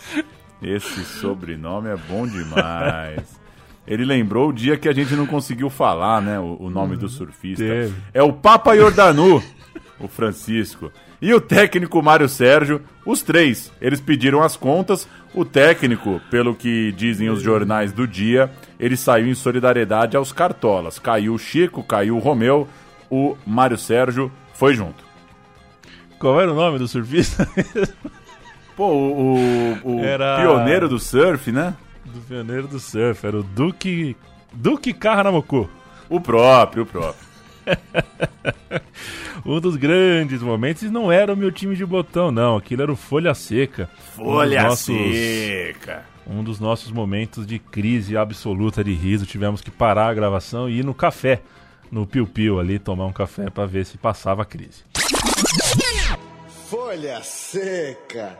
[0.62, 3.38] Esse sobrenome é bom demais.
[3.87, 6.40] Ele lembrou o dia que a gente não conseguiu falar, né?
[6.40, 7.62] O, o nome do surfista.
[7.62, 7.94] Teve.
[8.14, 9.42] É o Papa Jordanu,
[10.00, 10.90] o Francisco.
[11.20, 13.72] E o técnico Mário Sérgio, os três.
[13.81, 15.09] Eles pediram as contas.
[15.35, 20.98] O técnico, pelo que dizem os jornais do dia, ele saiu em solidariedade aos cartolas.
[20.98, 22.68] Caiu o Chico, caiu o Romeu,
[23.11, 25.04] o Mário Sérgio foi junto.
[26.18, 27.48] Qual era o nome do surfista?
[28.76, 29.35] Pô, o,
[29.85, 31.74] o- o Era- pioneiro do surf, né?
[32.04, 34.16] do pioneiro do surf, era o Duque.
[34.52, 35.68] Duque Carranamoku.
[36.09, 37.28] O próprio, o próprio.
[39.46, 42.57] Um dos grandes momentos e não era o meu time de botão, não.
[42.57, 43.88] Aquilo era o Folha Seca.
[43.88, 46.04] Um dos Folha nossos- seca.
[46.26, 49.24] Um dos nossos momentos de crise absoluta de riso.
[49.24, 51.40] Tivemos que parar a gravação e ir no café,
[51.90, 54.83] no Piu Piu ali, tomar um café pra ver se passava a crise.
[56.68, 58.38] Folha seca.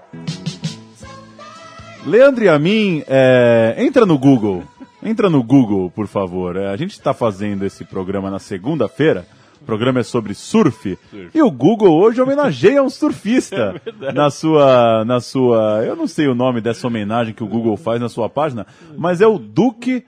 [2.05, 4.63] Leandro e a mim, é, entra no Google.
[5.03, 6.57] Entra no Google, por favor.
[6.57, 9.27] É, a gente está fazendo esse programa na segunda-feira.
[9.61, 10.99] O programa é sobre surf.
[11.35, 13.81] E o Google hoje homenageia um surfista
[14.15, 15.85] na sua, na sua.
[15.85, 19.21] Eu não sei o nome dessa homenagem que o Google faz na sua página, mas
[19.21, 20.05] é o Duque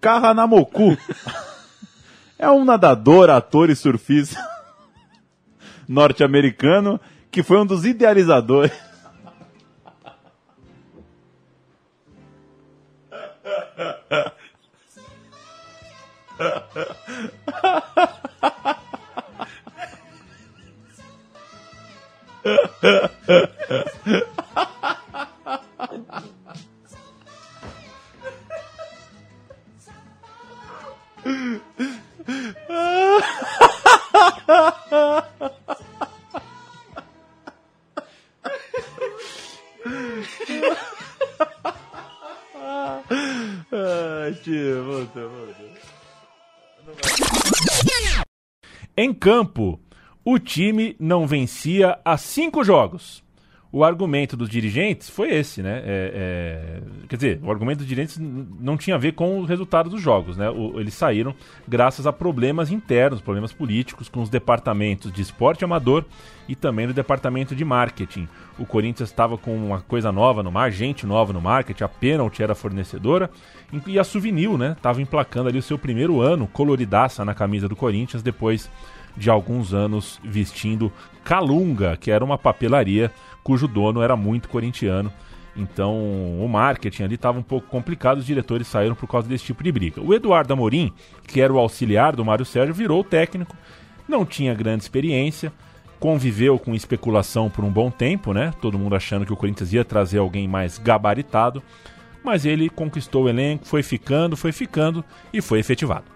[0.00, 0.96] Carranamoku.
[2.36, 4.36] É um nadador, ator e surfista
[5.88, 8.72] norte-americano que foi um dos idealizadores.
[43.76, 45.73] Ah, tio, voltou, voltou.
[48.96, 49.80] Em campo,
[50.24, 53.23] o time não vencia há cinco jogos.
[53.76, 55.82] O argumento dos dirigentes foi esse, né?
[55.84, 59.90] É, é, quer dizer, o argumento dos dirigentes não tinha a ver com o resultado
[59.90, 60.48] dos jogos, né?
[60.48, 61.34] O- eles saíram
[61.66, 66.04] graças a problemas internos, problemas políticos com os departamentos de esporte amador
[66.48, 68.28] e também no departamento de marketing.
[68.60, 72.44] O Corinthians estava com uma coisa nova no mar, gente nova no marketing, a Penalty
[72.44, 73.28] era fornecedora
[73.88, 74.76] e a Souvenir, né?
[74.80, 78.70] Tava emplacando ali o seu primeiro ano coloridaça na camisa do Corinthians depois
[79.16, 80.92] de alguns anos vestindo
[81.22, 83.10] Calunga, que era uma papelaria
[83.42, 85.12] cujo dono era muito corintiano.
[85.56, 85.94] Então
[86.40, 89.70] o marketing ali estava um pouco complicado, os diretores saíram por causa desse tipo de
[89.70, 90.00] briga.
[90.00, 90.92] O Eduardo Amorim,
[91.26, 93.56] que era o auxiliar do Mário Sérgio, virou técnico,
[94.08, 95.52] não tinha grande experiência,
[96.00, 98.52] conviveu com especulação por um bom tempo, né?
[98.60, 101.62] Todo mundo achando que o Corinthians ia trazer alguém mais gabaritado,
[102.24, 106.13] mas ele conquistou o elenco, foi ficando, foi ficando e foi efetivado.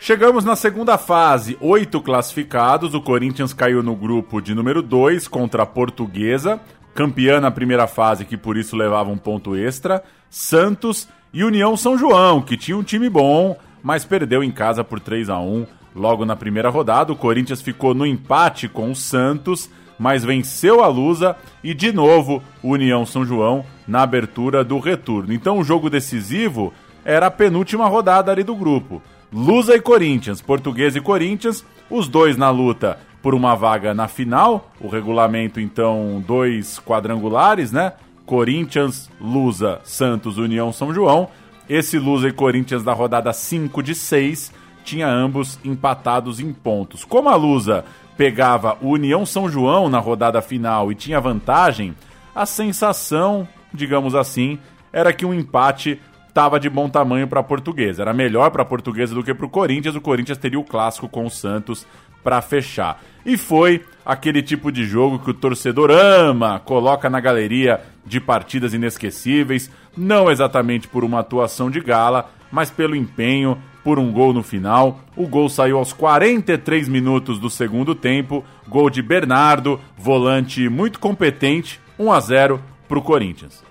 [0.00, 2.94] Chegamos na segunda fase, oito classificados.
[2.94, 6.60] O Corinthians caiu no grupo de número 2 contra a Portuguesa,
[6.94, 10.02] campeã na primeira fase, que por isso levava um ponto extra.
[10.30, 15.00] Santos e União São João, que tinha um time bom, mas perdeu em casa por
[15.00, 17.12] 3 a 1 logo na primeira rodada.
[17.12, 19.68] O Corinthians ficou no empate com o Santos,
[19.98, 25.32] mas venceu a Lusa e de novo União São João na abertura do retorno.
[25.32, 26.72] Então o jogo decisivo
[27.04, 29.02] era a penúltima rodada ali do grupo.
[29.32, 34.72] Lusa e Corinthians, Português e Corinthians, os dois na luta por uma vaga na final.
[34.80, 37.92] O regulamento, então, dois quadrangulares, né?
[38.24, 41.28] Corinthians, Lusa, Santos, União, São João.
[41.68, 44.52] Esse Lusa e Corinthians da rodada 5 de 6
[44.82, 47.04] tinha ambos empatados em pontos.
[47.04, 47.84] Como a Lusa
[48.16, 51.94] pegava o União São João na rodada final e tinha vantagem,
[52.34, 54.58] a sensação, digamos assim,
[54.92, 56.00] era que um empate
[56.38, 58.02] estava de bom tamanho para a Portuguesa.
[58.02, 59.96] Era melhor para a Portuguesa do que para o Corinthians.
[59.96, 61.84] O Corinthians teria o clássico com o Santos
[62.22, 63.02] para fechar.
[63.26, 68.72] E foi aquele tipo de jogo que o torcedor ama, coloca na galeria de partidas
[68.72, 74.44] inesquecíveis, não exatamente por uma atuação de gala, mas pelo empenho, por um gol no
[74.44, 75.00] final.
[75.16, 81.80] O gol saiu aos 43 minutos do segundo tempo, gol de Bernardo, volante muito competente,
[81.98, 83.67] 1 a 0 para o Corinthians.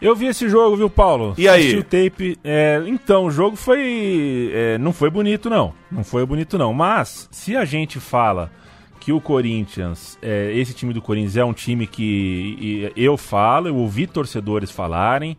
[0.00, 1.34] Eu vi esse jogo, viu, Paulo?
[1.36, 1.76] E aí?
[1.78, 2.38] O tape.
[2.42, 4.50] É, então, o jogo foi.
[4.54, 5.74] é, não foi bonito, não.
[5.90, 6.72] Não foi bonito, não.
[6.72, 8.50] Mas, se a gente fala
[8.98, 13.76] que o Corinthians, é, esse time do Corinthians é um time que eu falo, eu
[13.76, 15.36] ouvi torcedores falarem.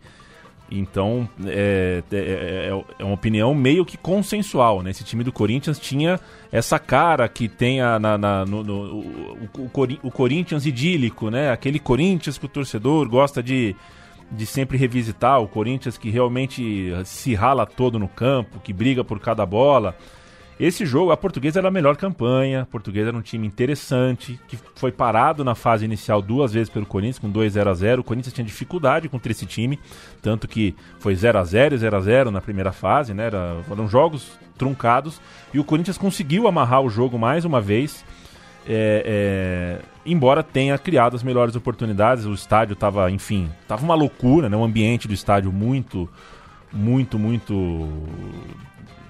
[0.74, 4.92] Então, é, é, é- é uma opinião meio que consensual, né?
[4.92, 6.18] Esse time do Corinthians tinha
[6.52, 9.70] essa cara que tem a, na, na- no, no- o, o,
[10.04, 11.52] o Corinthians idílico, né?
[11.52, 13.76] Aquele Corinthians que o torcedor gosta de,
[14.32, 19.20] de sempre revisitar, o Corinthians que realmente se rala todo no campo, que briga por
[19.20, 19.96] cada bola.
[20.62, 24.56] Esse jogo, a Portuguesa era a melhor campanha, a Portuguesa era um time interessante, que
[24.76, 28.04] foi parado na fase inicial duas vezes pelo Corinthians, com 2 0 a 0 O
[28.04, 29.80] Corinthians tinha dificuldade contra esse time,
[30.22, 33.26] tanto que foi 0 a 0 e 0 a 0 na primeira fase, né?
[33.26, 35.20] Era, foram jogos truncados,
[35.52, 38.06] e o Corinthians conseguiu amarrar o jogo mais uma vez,
[38.68, 44.50] é, é, embora tenha criado as melhores oportunidades, o estádio estava, enfim, estava uma loucura,
[44.50, 44.58] né?
[44.58, 46.10] O ambiente do estádio muito,
[46.72, 47.90] muito, muito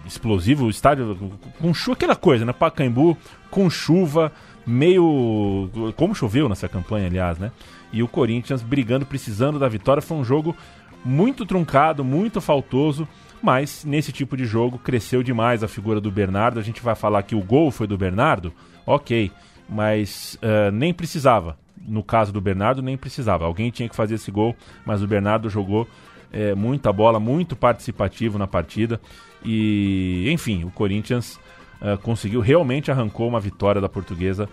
[0.05, 1.17] explosivo, o estádio
[1.59, 2.53] com chuva, aquela coisa, né?
[2.53, 3.17] Pacaembu
[3.49, 4.31] com chuva,
[4.65, 5.69] meio.
[5.95, 7.51] Como choveu nessa campanha, aliás, né?
[7.91, 10.01] E o Corinthians brigando, precisando da vitória.
[10.01, 10.55] Foi um jogo
[11.03, 13.07] muito truncado, muito faltoso,
[13.41, 16.59] mas nesse tipo de jogo cresceu demais a figura do Bernardo.
[16.59, 18.53] A gente vai falar que o gol foi do Bernardo,
[18.91, 19.31] ok,
[19.69, 21.57] mas eh, nem precisava.
[21.87, 23.45] No caso do Bernardo, nem precisava.
[23.45, 25.87] Alguém tinha que fazer esse gol, mas o Bernardo jogou
[26.31, 28.99] é, muita bola, muito participativo na partida.
[29.43, 31.39] E, enfim, o Corinthians
[31.81, 34.47] ah, conseguiu, realmente arrancou uma vitória da portuguesa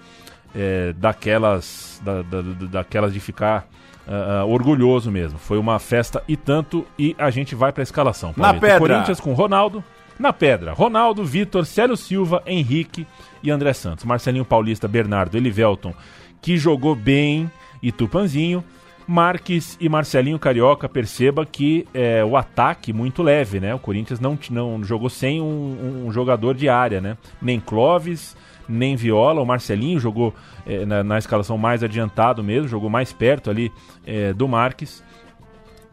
[0.54, 3.68] é, daquelas, da- da- da- daquelas de ficar
[4.08, 5.38] ah, orgulhoso mesmo.
[5.38, 8.30] Foi uma festa e tanto, e a gente vai para a escalação.
[8.36, 8.60] Na Paulito.
[8.62, 8.78] pedra.
[8.78, 9.84] Corinthians com Ronaldo.
[10.18, 13.06] Na pedra, Ronaldo, Vitor, Célio Silva, Henrique
[13.42, 14.04] e André Santos.
[14.04, 15.94] Marcelinho Paulista, Bernardo, Elivelton,
[16.42, 17.50] que jogou bem,
[17.82, 18.62] e Tupanzinho.
[19.06, 23.74] Marques e Marcelinho Carioca, perceba que é, o ataque muito leve, né?
[23.74, 27.16] O Corinthians não, não jogou sem um, um jogador de área, né?
[27.40, 28.36] Nem Clóvis,
[28.68, 29.40] nem Viola.
[29.40, 30.34] O Marcelinho jogou
[30.66, 33.72] é, na, na escalação mais adiantado mesmo, jogou mais perto ali
[34.06, 35.02] é, do Marques.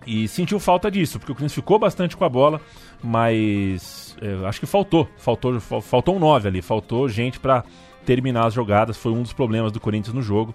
[0.06, 2.60] E sentiu falta disso, porque o Corinthians ficou bastante com a bola,
[3.02, 7.64] mas é, acho que faltou, faltou, fal- faltou um 9 ali, faltou gente para
[8.06, 10.54] terminar as jogadas, foi um dos problemas do Corinthians no jogo.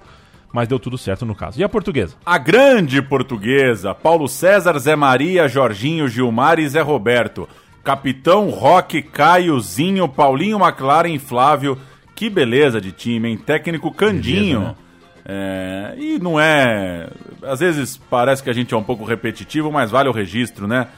[0.53, 1.61] mas deu tudo certo no caso.
[1.61, 2.17] E a portuguesa?
[2.27, 7.49] A grande portuguesa, Paulo César, Zé Maria, Jorginho, Gilmar e Zé Roberto.
[7.85, 11.79] Capitão Roque, Caiozinho, Paulinho McLaren e Flávio.
[12.17, 13.37] Que beleza de time, hein?
[13.39, 14.59] Técnico Candinho.
[14.61, 14.91] Beleza, né?
[15.25, 17.09] É, e não é.
[17.45, 20.89] Às vezes parece que a gente é um pouco repetitivo, mas vale o registro, né?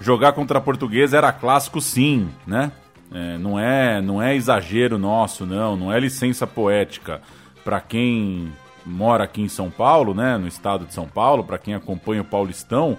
[0.00, 2.70] Jogar contra a portuguesa era clássico, sim, né?
[3.12, 5.76] É, não, é, não é exagero nosso, não.
[5.76, 7.20] Não é licença poética.
[7.64, 8.52] Para quem
[8.84, 10.36] mora aqui em São Paulo, né?
[10.38, 12.96] No estado de São Paulo, para quem acompanha o Paulistão,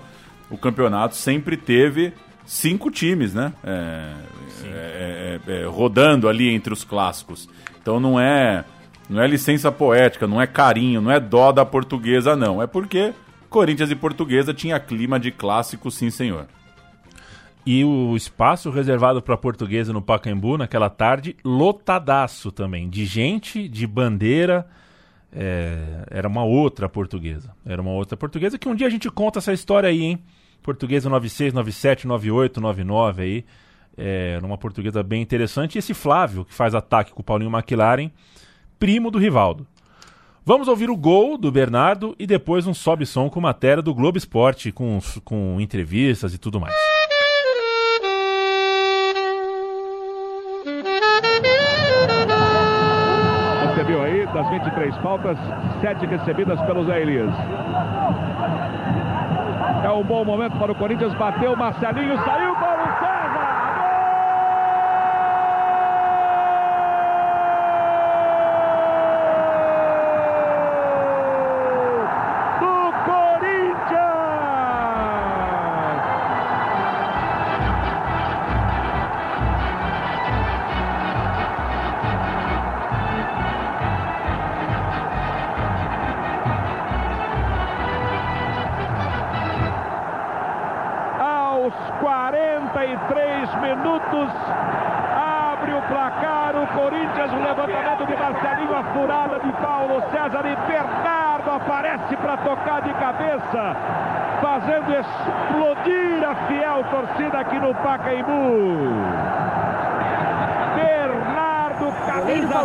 [0.49, 2.13] o campeonato sempre teve
[2.45, 3.53] cinco times, né?
[3.63, 4.13] É,
[4.65, 7.47] é, é, é, rodando ali entre os clássicos.
[7.81, 8.65] Então não é
[9.09, 12.61] não é licença poética, não é carinho, não é dó da portuguesa, não.
[12.61, 13.13] É porque
[13.49, 16.45] Corinthians e Portuguesa tinha clima de clássico, sim, senhor.
[17.71, 23.85] E o espaço reservado para portuguesa no Pacaembu naquela tarde, lotadaço também, de gente, de
[23.85, 24.65] bandeira.
[25.31, 27.53] É, era uma outra portuguesa.
[27.63, 30.19] Era uma outra portuguesa que um dia a gente conta essa história aí, hein?
[30.63, 33.45] Portuguesa 96, 97, 98, 99 aí.
[33.95, 35.75] É, era uma portuguesa bem interessante.
[35.75, 38.09] E esse Flávio, que faz ataque com o Paulinho McLaren,
[38.79, 39.67] primo do Rivaldo.
[40.43, 44.71] Vamos ouvir o gol do Bernardo e depois um sobe-som com matéria do Globo Esporte,
[44.71, 46.88] com, com entrevistas e tudo mais.
[54.49, 55.37] 23 faltas,
[55.81, 57.33] 7 recebidas pelos Zé Elias.
[59.83, 63.18] É um bom momento para o Corinthians, bateu, Marcelinho saiu para o César!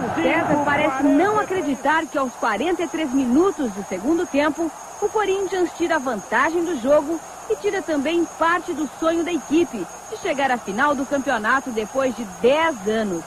[0.04, 5.70] Paulo César 5, parece não acreditar que aos 43 minutos do segundo tempo, o Corinthians
[5.76, 10.58] tira vantagem do jogo e tira também parte do sonho da equipe de chegar à
[10.58, 13.24] final do campeonato depois de 10 anos.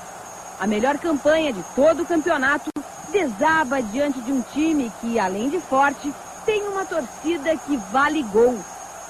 [0.59, 2.69] A melhor campanha de todo o campeonato
[3.11, 6.13] desaba diante de um time que, além de forte,
[6.45, 8.59] tem uma torcida que vale gol.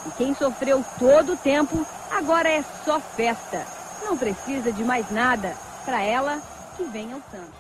[0.06, 3.66] E quem sofreu todo o tempo, agora é só festa.
[4.04, 5.56] Não precisa de mais nada.
[5.86, 6.42] Para ela,
[6.78, 7.56] que venha o Santos.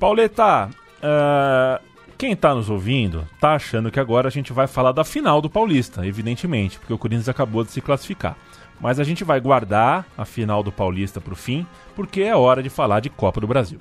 [0.00, 0.70] Pauleta,
[1.02, 1.80] ah,
[2.16, 5.48] quem tá nos ouvindo tá achando que agora a gente vai falar da final do
[5.48, 8.36] Paulista, evidentemente, porque o Corinthians acabou de se classificar.
[8.80, 12.70] Mas a gente vai guardar a final do Paulista pro fim, porque é hora de
[12.70, 13.80] falar de Copa do Brasil.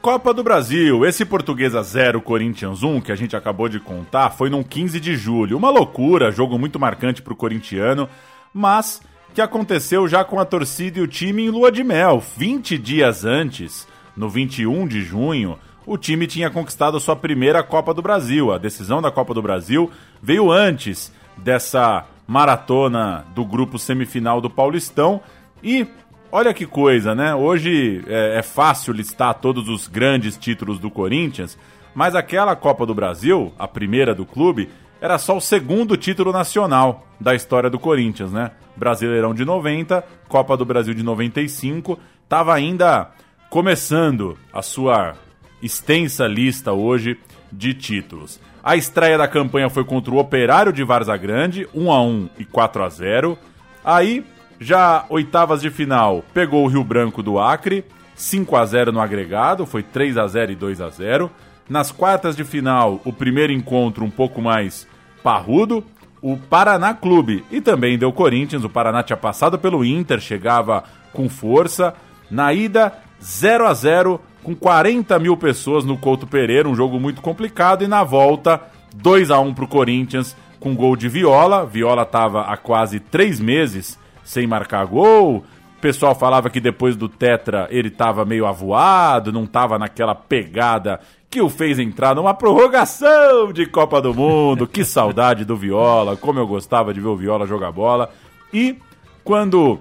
[0.00, 4.48] Copa do Brasil, esse Portuguesa 0, Corinthians 1, que a gente acabou de contar, foi
[4.48, 5.56] num 15 de julho.
[5.56, 8.08] Uma loucura, jogo muito marcante pro corintiano,
[8.54, 9.02] mas
[9.38, 12.20] que aconteceu já com a torcida e o time em lua de mel.
[12.36, 13.86] 20 dias antes,
[14.16, 18.52] no 21 de junho, o time tinha conquistado sua primeira Copa do Brasil.
[18.52, 25.20] A decisão da Copa do Brasil veio antes dessa maratona do grupo semifinal do Paulistão
[25.62, 25.86] e
[26.30, 27.34] Olha que coisa, né?
[27.34, 31.56] Hoje é, é, fácil listar todos os grandes títulos do Corinthians,
[31.94, 34.68] mas aquela Copa do Brasil, a primeira do clube,
[35.00, 38.52] era só o segundo título nacional da história do Corinthians, né?
[38.76, 43.10] Brasileirão de 90, Copa do Brasil de 95, estava ainda
[43.50, 45.14] começando a sua
[45.62, 47.18] extensa lista hoje
[47.50, 48.40] de títulos.
[48.62, 52.44] A estreia da campanha foi contra o Operário de Varza Grande, 1 a 1 e
[52.44, 53.38] 4 a 0.
[53.84, 54.24] Aí
[54.60, 57.84] já oitavas de final, pegou o Rio Branco do Acre,
[58.14, 61.30] 5 a 0 no agregado, foi 3 a 0 e 2 a 0.
[61.68, 64.86] Nas quartas de final, o primeiro encontro um pouco mais
[65.22, 65.84] parrudo,
[66.22, 68.64] o Paraná Clube e também deu Corinthians.
[68.64, 71.94] O Paraná tinha passado pelo Inter, chegava com força.
[72.30, 72.92] Na ida,
[73.22, 77.84] 0 a 0 com 40 mil pessoas no Couto Pereira, um jogo muito complicado.
[77.84, 78.60] E na volta,
[78.94, 81.66] 2 a 1 para o Corinthians com gol de Viola.
[81.66, 85.44] Viola estava há quase três meses sem marcar gol.
[85.78, 90.98] O pessoal falava que depois do Tetra ele estava meio avoado, não estava naquela pegada
[91.30, 94.66] que o fez entrar numa prorrogação de Copa do Mundo.
[94.66, 98.10] Que saudade do Viola, como eu gostava de ver o Viola jogar bola.
[98.52, 98.76] E
[99.22, 99.78] quando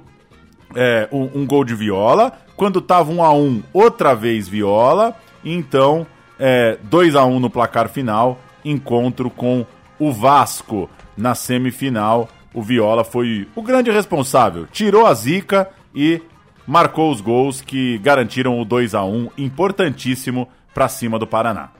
[0.75, 6.05] é, um, um gol de Viola, quando tava um a um, outra vez Viola, então
[6.37, 9.65] é, 2 a 1 no placar final, encontro com
[9.97, 10.87] o Vasco
[11.17, 12.29] na semifinal.
[12.53, 16.21] O Viola foi o grande responsável, tirou a zica e
[16.67, 21.71] marcou os gols que garantiram o 2 a 1 importantíssimo para cima do Paraná.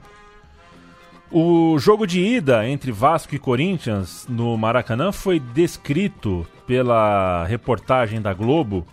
[1.30, 8.34] O jogo de ida entre Vasco e Corinthians no Maracanã foi descrito pela reportagem da
[8.34, 8.84] Globo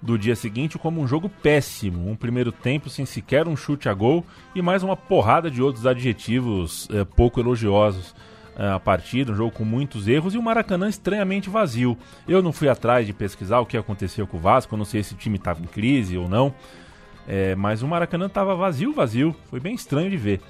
[0.00, 3.94] do dia seguinte como um jogo péssimo, um primeiro tempo sem sequer um chute a
[3.94, 8.16] gol e mais uma porrada de outros adjetivos eh, pouco elogiosos
[8.56, 11.96] a partida, um jogo com muitos erros e o Maracanã estranhamente vazio.
[12.28, 15.02] Eu não fui atrás de pesquisar o que aconteceu com o Vasco, eu não sei
[15.02, 16.54] se o time estava em crise ou não,
[17.26, 20.40] eh, mas o Maracanã estava vazio, vazio, foi bem estranho de ver.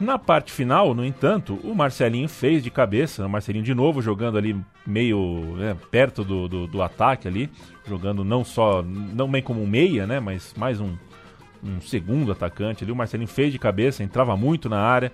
[0.00, 4.38] Na parte final, no entanto, o Marcelinho fez de cabeça, o Marcelinho de novo jogando
[4.38, 7.50] ali meio né, perto do, do, do, ataque ali,
[7.86, 10.94] jogando não só, não bem como um meia, né, mas mais um,
[11.62, 12.90] um segundo atacante ali.
[12.90, 15.12] O Marcelinho fez de cabeça, entrava muito na área.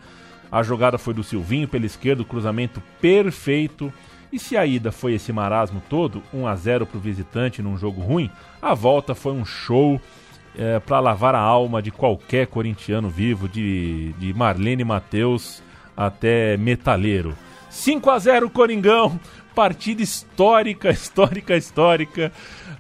[0.51, 3.93] A jogada foi do Silvinho pela esquerda, o cruzamento perfeito.
[4.33, 7.79] E se a ida foi esse marasmo todo, 1 a 0 para o visitante num
[7.79, 8.31] jogo ruim,
[8.61, 10.01] a volta foi um show
[10.57, 15.63] é, para lavar a alma de qualquer corintiano vivo, de, de Marlene Matheus
[15.97, 17.35] até metaleiro.
[17.71, 19.19] 5 a 0 Coringão,
[19.55, 22.33] partida histórica, histórica, histórica,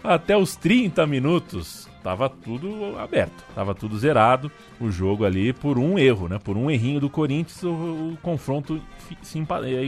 [0.03, 1.88] até os 30 minutos.
[2.03, 4.51] Tava tudo aberto, tava tudo zerado.
[4.81, 6.39] O jogo ali por um erro, né?
[6.39, 7.69] Por um errinho do Corinthians, o,
[8.13, 8.81] o confronto
[9.23, 9.39] se,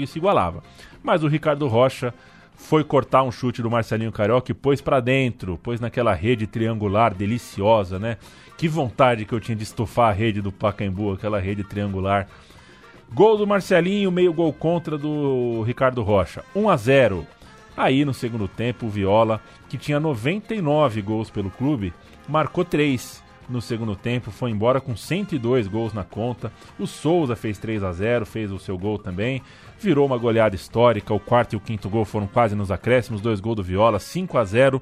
[0.06, 0.62] se igualava.
[1.02, 2.12] Mas o Ricardo Rocha
[2.54, 7.14] foi cortar um chute do Marcelinho Carioca e pôs para dentro, pôs naquela rede triangular
[7.14, 8.18] deliciosa, né?
[8.58, 12.28] Que vontade que eu tinha de estufar a rede do Pacaembu, aquela rede triangular.
[13.12, 16.44] Gol do Marcelinho, meio gol contra do Ricardo Rocha.
[16.54, 17.26] 1 a 0.
[17.76, 21.92] Aí no segundo tempo, o Viola, que tinha 99 gols pelo clube,
[22.28, 26.52] marcou 3 no segundo tempo, foi embora com 102 gols na conta.
[26.78, 29.42] O Souza fez 3 a 0, fez o seu gol também.
[29.78, 31.12] Virou uma goleada histórica.
[31.12, 34.38] O quarto e o quinto gol foram quase nos acréscimos, dois gols do Viola, 5
[34.38, 34.80] a 0.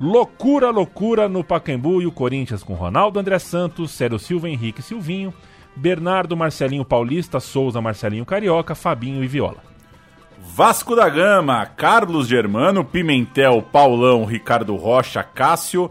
[0.00, 5.32] Loucura, loucura no Pacaembu e o Corinthians com Ronaldo André Santos, Célio Silva, Henrique Silvinho,
[5.76, 9.69] Bernardo Marcelinho Paulista, Souza Marcelinho Carioca, Fabinho e Viola.
[10.42, 15.90] Vasco da Gama, Carlos Germano, Pimentel, Paulão, Ricardo Rocha, Cássio,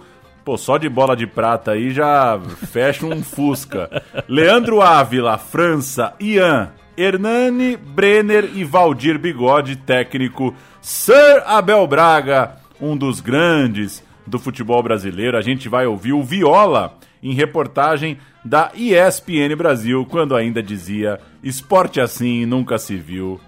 [0.49, 2.39] Pô, só de bola de prata aí já
[2.71, 4.01] fecha um Fusca.
[4.27, 10.55] Leandro Ávila, França, Ian, Hernani, Brenner e Valdir Bigode, técnico.
[10.81, 15.37] Sir Abel Braga, um dos grandes do futebol brasileiro.
[15.37, 22.01] A gente vai ouvir o Viola em reportagem da ESPN Brasil, quando ainda dizia esporte
[22.01, 23.39] assim nunca se viu.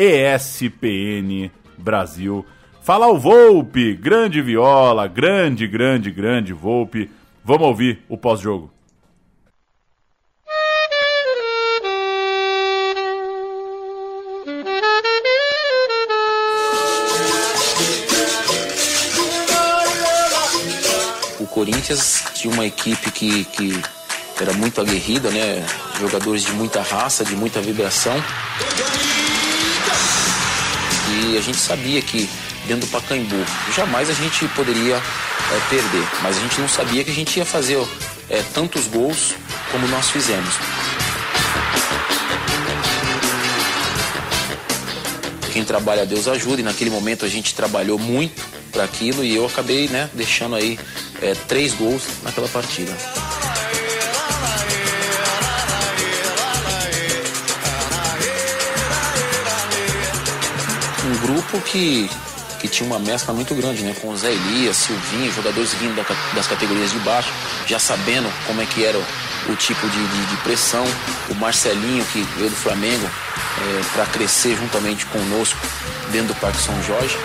[0.00, 2.46] ESPN Brasil.
[2.82, 7.10] Fala o Volpe, grande viola, grande, grande, grande Volpe.
[7.44, 8.72] Vamos ouvir o pós-jogo.
[21.38, 23.82] O Corinthians tinha uma equipe que, que
[24.40, 25.66] era muito aguerrida, né?
[25.98, 28.16] Jogadores de muita raça, de muita vibração.
[31.30, 32.28] E a gente sabia que
[32.66, 33.36] dentro do Pacaembu.
[33.74, 37.44] Jamais a gente poderia é, perder, mas a gente não sabia que a gente ia
[37.44, 37.78] fazer
[38.28, 39.34] é, tantos gols
[39.70, 40.54] como nós fizemos.
[45.52, 49.44] Quem trabalha, Deus ajuda, e naquele momento a gente trabalhou muito para aquilo e eu
[49.46, 50.78] acabei né, deixando aí
[51.20, 52.92] é, três gols naquela partida.
[61.40, 62.10] Grupo que
[62.60, 63.96] que tinha uma mescla muito grande, né?
[64.02, 65.94] Com o Zé Elias, Silvinho, jogadores vindo
[66.34, 67.32] das categorias de baixo,
[67.66, 70.84] já sabendo como é que era o tipo de, de, de pressão.
[71.30, 75.58] O Marcelinho, que veio do Flamengo, é, para crescer juntamente conosco
[76.12, 77.16] dentro do Parque São Jorge.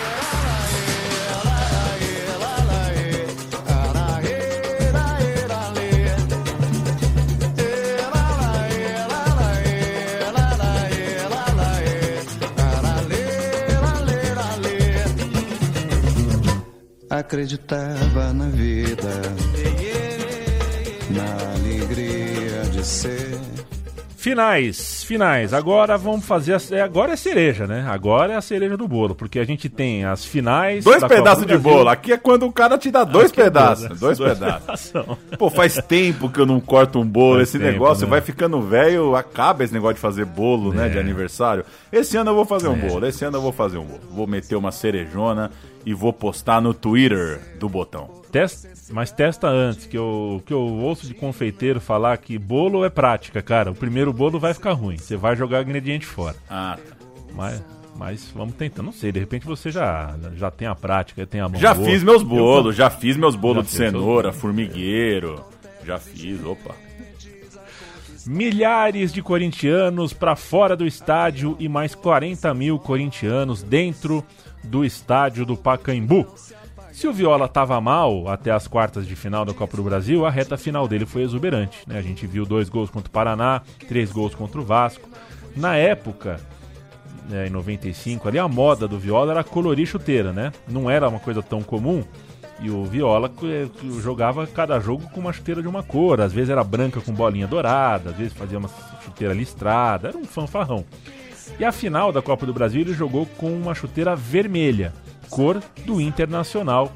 [17.18, 19.22] Acreditava na vida,
[21.10, 23.45] na alegria de ser.
[24.26, 25.54] Finais, finais.
[25.54, 26.54] Agora vamos fazer.
[26.54, 27.86] A, é, agora é cereja, né?
[27.88, 30.82] Agora é a cereja do bolo, porque a gente tem as finais.
[30.82, 31.88] Dois pedaços de bolo.
[31.88, 33.84] Aqui é quando o cara te dá dois Aqui pedaços.
[33.84, 34.92] É dois, dois pedaços.
[35.38, 37.36] Pô, faz tempo que eu não corto um bolo.
[37.36, 38.10] Faz esse tempo, negócio né?
[38.10, 40.76] vai ficando velho, acaba esse negócio de fazer bolo, é.
[40.76, 40.88] né?
[40.88, 41.64] De aniversário.
[41.92, 42.88] Esse ano eu vou fazer um é.
[42.88, 43.06] bolo.
[43.06, 44.02] Esse ano eu vou fazer um bolo.
[44.10, 45.52] Vou meter uma cerejona
[45.84, 48.10] e vou postar no Twitter do Botão.
[48.32, 52.90] Testa, mas testa antes, que eu, que eu ouço de confeiteiro falar que bolo é
[52.90, 53.70] prática, cara.
[53.70, 54.96] O primeiro bolo vai ficar ruim.
[54.96, 56.36] Você vai jogar ingrediente fora.
[56.48, 56.96] Ah, tá.
[57.34, 57.62] Mas,
[57.96, 58.86] mas vamos tentando.
[58.86, 61.86] Não sei, de repente você já, já tem a prática, tem a mão Já boa.
[61.88, 64.36] fiz meus Eu- bolos, já fiz meus bolos Já de seus cenoura, bolos.
[64.40, 65.44] formigueiro.
[65.84, 66.74] Já fiz, opa.
[68.26, 74.24] Milhares de corintianos para fora do estádio e mais 40 mil corintianos dentro
[74.64, 76.26] do estádio do Pacaembu.
[76.96, 80.30] Se o Viola estava mal até as quartas de final da Copa do Brasil, a
[80.30, 81.80] reta final dele foi exuberante.
[81.86, 81.98] Né?
[81.98, 85.06] A gente viu dois gols contra o Paraná, três gols contra o Vasco.
[85.54, 86.40] Na época,
[87.28, 90.50] né, em 95, ali a moda do Viola era colorir chuteira, né?
[90.66, 92.02] Não era uma coisa tão comum.
[92.60, 93.68] E o Viola eh,
[94.00, 96.22] jogava cada jogo com uma chuteira de uma cor.
[96.22, 98.70] Às vezes era branca com bolinha dourada, às vezes fazia uma
[99.04, 100.08] chuteira listrada.
[100.08, 100.82] Era um fanfarrão.
[101.58, 104.94] E a final da Copa do Brasil ele jogou com uma chuteira vermelha,
[105.30, 106.92] cor do Internacional,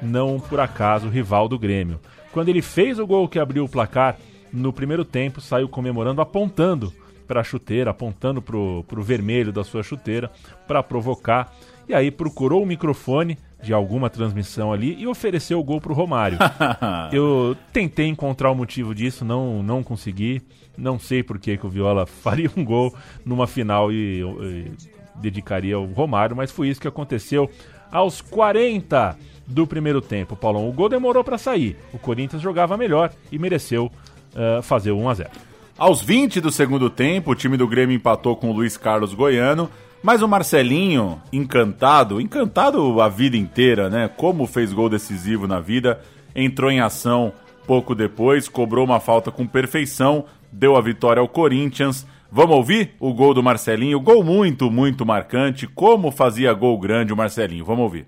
[0.00, 2.00] não por acaso rival do Grêmio.
[2.32, 4.16] Quando ele fez o gol que abriu o placar
[4.52, 6.92] no primeiro tempo, saiu comemorando, apontando
[7.26, 10.30] para a chuteira, apontando pro, pro vermelho da sua chuteira
[10.66, 11.54] para provocar.
[11.88, 16.38] E aí procurou o microfone de alguma transmissão ali e ofereceu o gol pro Romário.
[17.12, 20.42] Eu tentei encontrar o motivo disso, não, não consegui.
[20.76, 24.72] Não sei por que, que o Viola faria um gol numa final e, e
[25.20, 27.50] dedicaria ao Romário, mas foi isso que aconteceu
[27.90, 29.16] aos 40
[29.46, 30.68] do primeiro tempo, Paulão.
[30.68, 31.76] O gol demorou para sair.
[31.92, 33.90] O Corinthians jogava melhor e mereceu
[34.34, 35.30] eh, fazer o 1 a 0.
[35.78, 39.70] Aos 20 do segundo tempo, o time do Grêmio empatou com o Luiz Carlos Goiano,
[40.02, 44.08] mas o Marcelinho, encantado, encantado a vida inteira, né?
[44.08, 46.00] Como fez gol decisivo na vida,
[46.34, 47.32] entrou em ação
[47.66, 52.06] pouco depois, cobrou uma falta com perfeição, deu a vitória ao Corinthians.
[52.30, 54.00] Vamos ouvir o gol do Marcelinho?
[54.00, 55.66] Gol muito, muito marcante.
[55.66, 57.64] Como fazia gol grande o Marcelinho?
[57.64, 58.06] Vamos ouvir.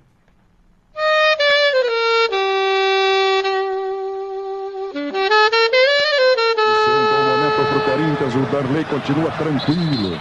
[8.00, 10.18] Corinthians, o Darley continua tranquilo.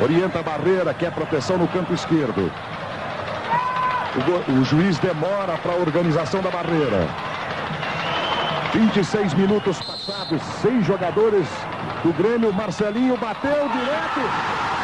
[0.00, 2.50] Orienta a barreira, quer proteção no campo esquerdo.
[4.16, 7.08] O, o juiz demora para a organização da barreira.
[8.72, 11.46] 26 minutos passados, seis jogadores
[12.02, 12.52] do Grêmio.
[12.52, 14.77] Marcelinho bateu direto.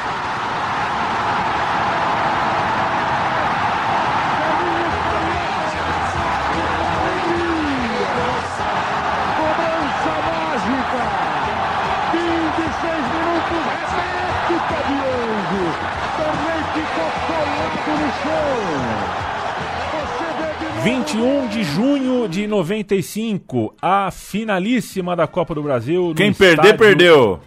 [20.85, 26.13] 21 de junho de 95, a finalíssima da Copa do Brasil.
[26.15, 27.41] Quem perder, estádio- perdeu.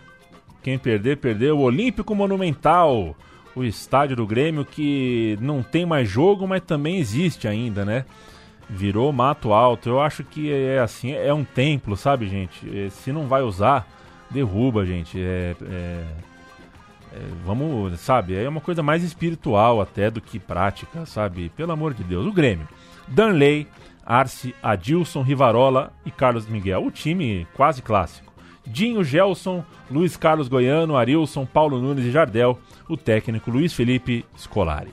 [0.63, 1.57] Quem perder, perdeu.
[1.57, 3.15] O Olímpico Monumental,
[3.55, 8.05] o estádio do Grêmio que não tem mais jogo, mas também existe ainda, né?
[8.69, 9.87] Virou mato alto.
[9.87, 12.59] Eu acho que é assim, é um templo, sabe, gente?
[12.75, 13.87] É, Se não vai usar,
[14.31, 15.19] derruba, gente.
[15.21, 16.03] É, é-
[17.13, 18.35] é, vamos, sabe?
[18.35, 21.49] É uma coisa mais espiritual até do que prática, sabe?
[21.55, 22.25] Pelo amor de Deus.
[22.25, 22.67] O Grêmio.
[23.07, 23.67] Danley,
[24.05, 26.85] Arce, Adilson, Rivarola e Carlos Miguel.
[26.85, 28.33] O time quase clássico.
[28.65, 32.59] Dinho, Gelson, Luiz Carlos Goiano, Arilson, Paulo Nunes e Jardel.
[32.87, 34.91] O técnico Luiz Felipe Scolari.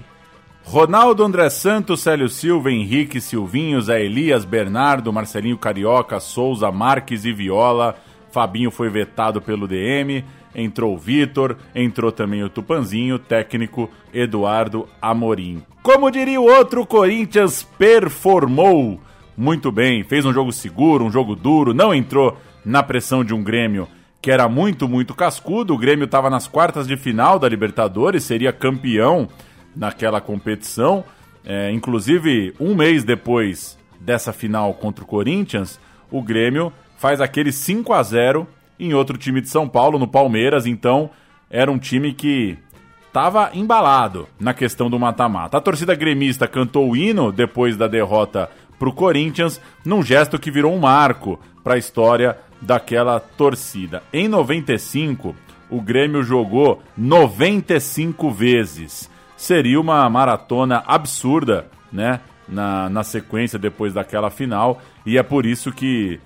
[0.64, 7.32] Ronaldo, André Santos, Célio Silva, Henrique, Silvinho, Zé Elias, Bernardo, Marcelinho Carioca, Souza, Marques e
[7.32, 7.96] Viola.
[8.30, 10.24] Fabinho foi vetado pelo DM.
[10.54, 15.62] Entrou o Vitor, entrou também o Tupanzinho, técnico Eduardo Amorim.
[15.82, 19.00] Como diria o outro, Corinthians performou
[19.36, 23.42] muito bem, fez um jogo seguro, um jogo duro, não entrou na pressão de um
[23.42, 23.88] Grêmio
[24.24, 25.74] que era muito, muito cascudo.
[25.74, 29.28] O Grêmio estava nas quartas de final da Libertadores, seria campeão
[29.76, 31.04] naquela competição.
[31.44, 35.78] É, inclusive, um mês depois dessa final contra o Corinthians,
[36.10, 38.48] o Grêmio faz aquele 5 a 0
[38.78, 40.66] em outro time de São Paulo, no Palmeiras.
[40.66, 41.10] Então,
[41.50, 42.58] era um time que
[43.06, 45.56] estava embalado na questão do mata-mata.
[45.56, 50.50] A torcida gremista cantou o hino depois da derrota para o Corinthians, num gesto que
[50.50, 54.02] virou um marco para a história daquela torcida.
[54.12, 55.34] Em 95,
[55.70, 59.10] o Grêmio jogou 95 vezes.
[59.36, 62.20] Seria uma maratona absurda, né?
[62.46, 66.20] Na, na sequência depois daquela final, e é por isso que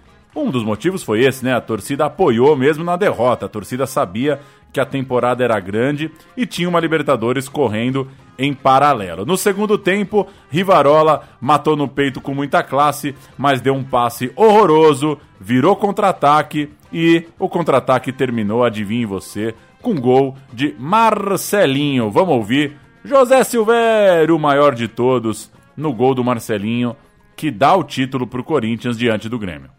[0.47, 1.55] um dos motivos foi esse, né?
[1.55, 3.47] A torcida apoiou mesmo na derrota.
[3.47, 4.41] A torcida sabia
[4.73, 8.09] que a temporada era grande e tinha uma Libertadores correndo
[8.39, 9.27] em paralelo.
[9.27, 15.19] No segundo tempo, Rivarola matou no peito com muita classe, mas deu um passe horroroso,
[15.41, 22.11] virou contra-ataque e o contra-ataque terminou, adivinhe você, com gol de Marcelinho.
[22.11, 26.95] Vamos ouvir José Silvério, o maior de todos, no gol do Marcelinho,
[27.37, 29.78] que dá o título pro Corinthians diante do Grêmio.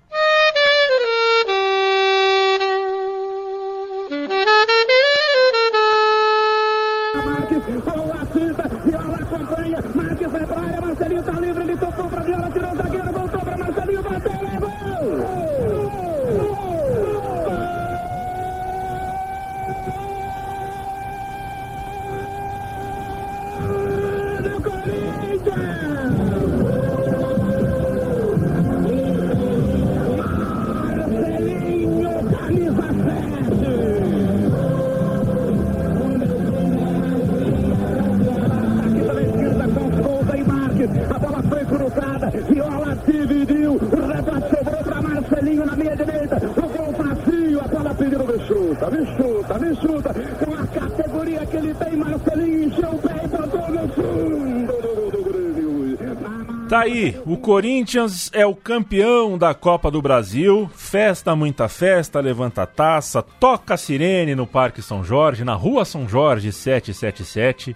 [56.89, 60.69] Aí, o Corinthians é o campeão da Copa do Brasil.
[60.75, 65.85] Festa, muita festa, levanta a taça, toca a sirene no Parque São Jorge, na Rua
[65.85, 67.75] São Jorge 777.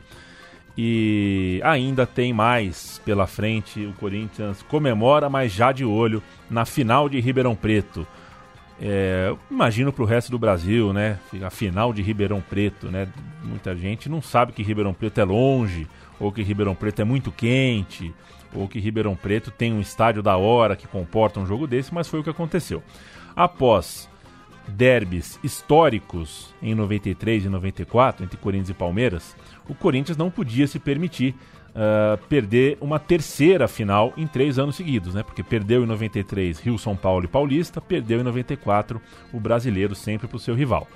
[0.77, 3.85] E ainda tem mais pela frente.
[3.85, 8.07] O Corinthians comemora, mas já de olho na final de Ribeirão Preto.
[8.81, 11.19] É, imagino pro resto do Brasil, né?
[11.43, 13.07] A final de Ribeirão Preto, né?
[13.43, 15.87] Muita gente não sabe que Ribeirão Preto é longe,
[16.19, 18.13] ou que Ribeirão Preto é muito quente,
[18.55, 22.07] ou que Ribeirão Preto tem um estádio da hora que comporta um jogo desse, mas
[22.07, 22.83] foi o que aconteceu.
[23.35, 24.09] Após
[24.67, 29.35] derbys históricos em 93 e 94 entre Corinthians e Palmeiras,
[29.67, 31.35] o Corinthians não podia se permitir
[31.73, 35.23] uh, perder uma terceira final em três anos seguidos, né?
[35.23, 39.01] Porque perdeu em 93 Rio, São Paulo e Paulista, perdeu em 94
[39.31, 40.87] o brasileiro sempre para o seu rival.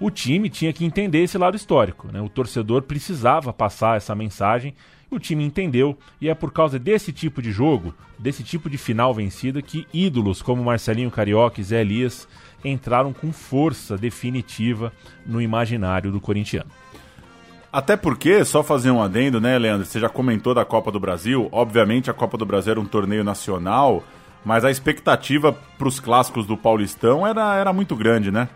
[0.00, 2.20] O time tinha que entender esse lado histórico, né?
[2.20, 4.74] O torcedor precisava passar essa mensagem
[5.10, 9.14] o time entendeu e é por causa desse tipo de jogo, desse tipo de final
[9.14, 12.28] vencida, que ídolos como Marcelinho Carioca e Zé Elias
[12.64, 14.92] entraram com força definitiva
[15.26, 16.70] no imaginário do corintiano.
[17.72, 19.86] Até porque, só fazer um adendo, né, Leandro?
[19.86, 21.48] Você já comentou da Copa do Brasil.
[21.52, 24.02] Obviamente, a Copa do Brasil era um torneio nacional,
[24.42, 28.48] mas a expectativa para os clássicos do Paulistão era, era muito grande, né?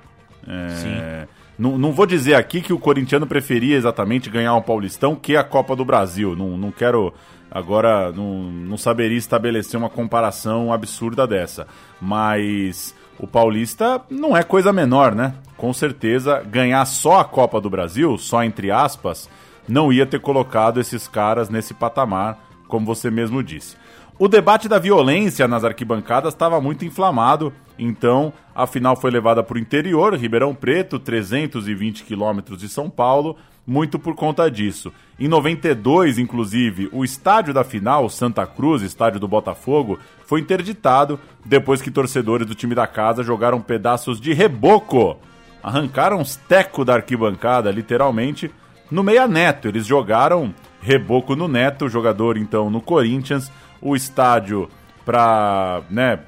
[0.47, 0.69] É...
[0.71, 1.42] Sim.
[1.63, 5.45] Não, não vou dizer aqui que o corintiano preferia exatamente ganhar um Paulistão que a
[5.45, 6.35] Copa do Brasil.
[6.35, 7.15] Não, não quero
[7.49, 11.69] agora, não, não saberia estabelecer uma comparação absurda dessa.
[12.01, 15.35] Mas o Paulista não é coisa menor, né?
[15.57, 19.31] Com certeza, ganhar só a Copa do Brasil, só entre aspas,
[19.69, 23.77] não ia ter colocado esses caras nesse patamar, como você mesmo disse.
[24.19, 29.57] O debate da violência nas arquibancadas estava muito inflamado, então a final foi levada para
[29.57, 33.37] o interior, Ribeirão Preto, 320 quilômetros de São Paulo,
[33.67, 34.93] muito por conta disso.
[35.19, 41.81] Em 92, inclusive, o estádio da final, Santa Cruz, estádio do Botafogo, foi interditado depois
[41.81, 45.17] que torcedores do time da casa jogaram pedaços de reboco,
[45.63, 48.51] arrancaram os tecos da arquibancada, literalmente,
[48.91, 49.69] no meia neto.
[49.69, 53.51] Eles jogaram reboco no neto, jogador então no Corinthians
[53.83, 54.69] o estádio
[55.05, 56.19] para né,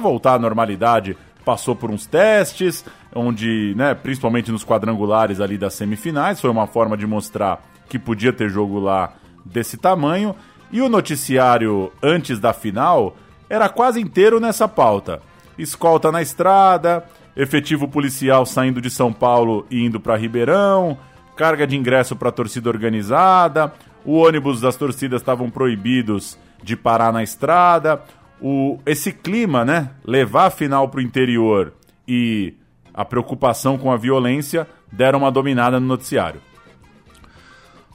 [0.00, 2.84] voltar à normalidade passou por uns testes,
[3.14, 8.32] onde, né, principalmente nos quadrangulares ali das semifinais, foi uma forma de mostrar que podia
[8.32, 10.36] ter jogo lá desse tamanho.
[10.70, 13.16] E o noticiário antes da final
[13.48, 15.20] era quase inteiro nessa pauta.
[15.58, 20.96] Escolta na estrada, efetivo policial saindo de São Paulo e indo para Ribeirão,
[21.36, 23.72] carga de ingresso para torcida organizada,
[24.04, 28.02] o ônibus das torcidas estavam proibidos de parar na estrada.
[28.40, 29.90] O, esse clima, né?
[30.04, 31.74] Levar a final para o interior
[32.06, 32.54] e
[32.92, 36.40] a preocupação com a violência deram uma dominada no noticiário.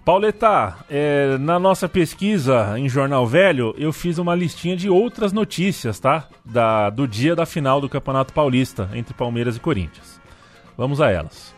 [0.05, 5.99] Pauleta, é, na nossa pesquisa em Jornal Velho, eu fiz uma listinha de outras notícias,
[5.99, 6.27] tá?
[6.45, 10.21] Da, do dia da final do Campeonato Paulista entre Palmeiras e Corinthians.
[10.77, 11.55] Vamos a elas.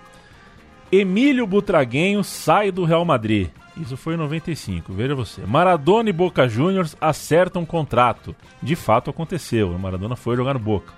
[0.90, 3.50] Emílio Butraguenho sai do Real Madrid.
[3.82, 5.42] Isso foi em 95, veja você.
[5.46, 8.36] Maradona e Boca Juniors acertam um contrato.
[8.62, 10.94] De fato aconteceu, o Maradona foi jogar no Boca.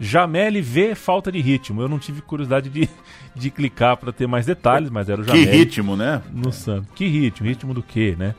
[0.00, 1.80] Jameli vê falta de ritmo.
[1.80, 2.88] Eu não tive curiosidade de,
[3.34, 5.46] de clicar para ter mais detalhes, mas era o Jameli.
[5.46, 6.22] Que ritmo, né?
[6.32, 6.90] No Santos.
[6.94, 7.46] Que ritmo?
[7.46, 8.34] Ritmo do quê, né?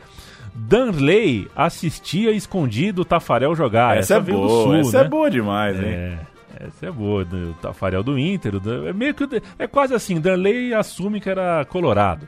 [0.53, 3.97] Danley assistia escondido o Tafarel jogar.
[3.97, 5.05] Essa, essa é boa, Sul, essa né?
[5.05, 5.85] é boa demais, hein?
[5.85, 6.19] É.
[6.57, 8.53] Essa é boa, o Tafarel do Inter,
[8.87, 9.27] é meio que
[9.59, 12.27] é quase assim, Danley assume que era colorado.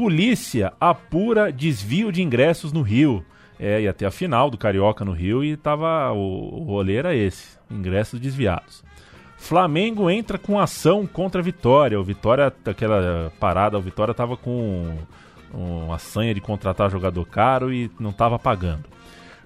[0.00, 3.22] Polícia apura desvio de ingressos no Rio.
[3.58, 7.14] É, ia ter a final do Carioca no Rio e tava o, o rolê era
[7.14, 8.82] esse, ingressos desviados.
[9.36, 12.00] Flamengo entra com ação contra a Vitória.
[12.00, 14.96] O Vitória, aquela parada, o Vitória tava com
[15.52, 18.86] uma sanha de contratar jogador caro e não estava pagando.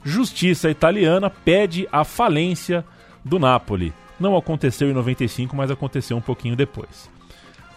[0.04, 2.84] Justiça italiana pede a falência
[3.24, 3.92] do Napoli.
[4.20, 7.12] Não aconteceu em 95, mas aconteceu um pouquinho depois.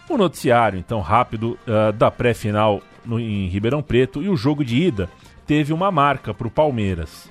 [0.10, 5.10] O noticiário, então, rápido uh, da pré-final em Ribeirão Preto e o jogo de ida
[5.46, 7.30] teve uma marca para o Palmeiras.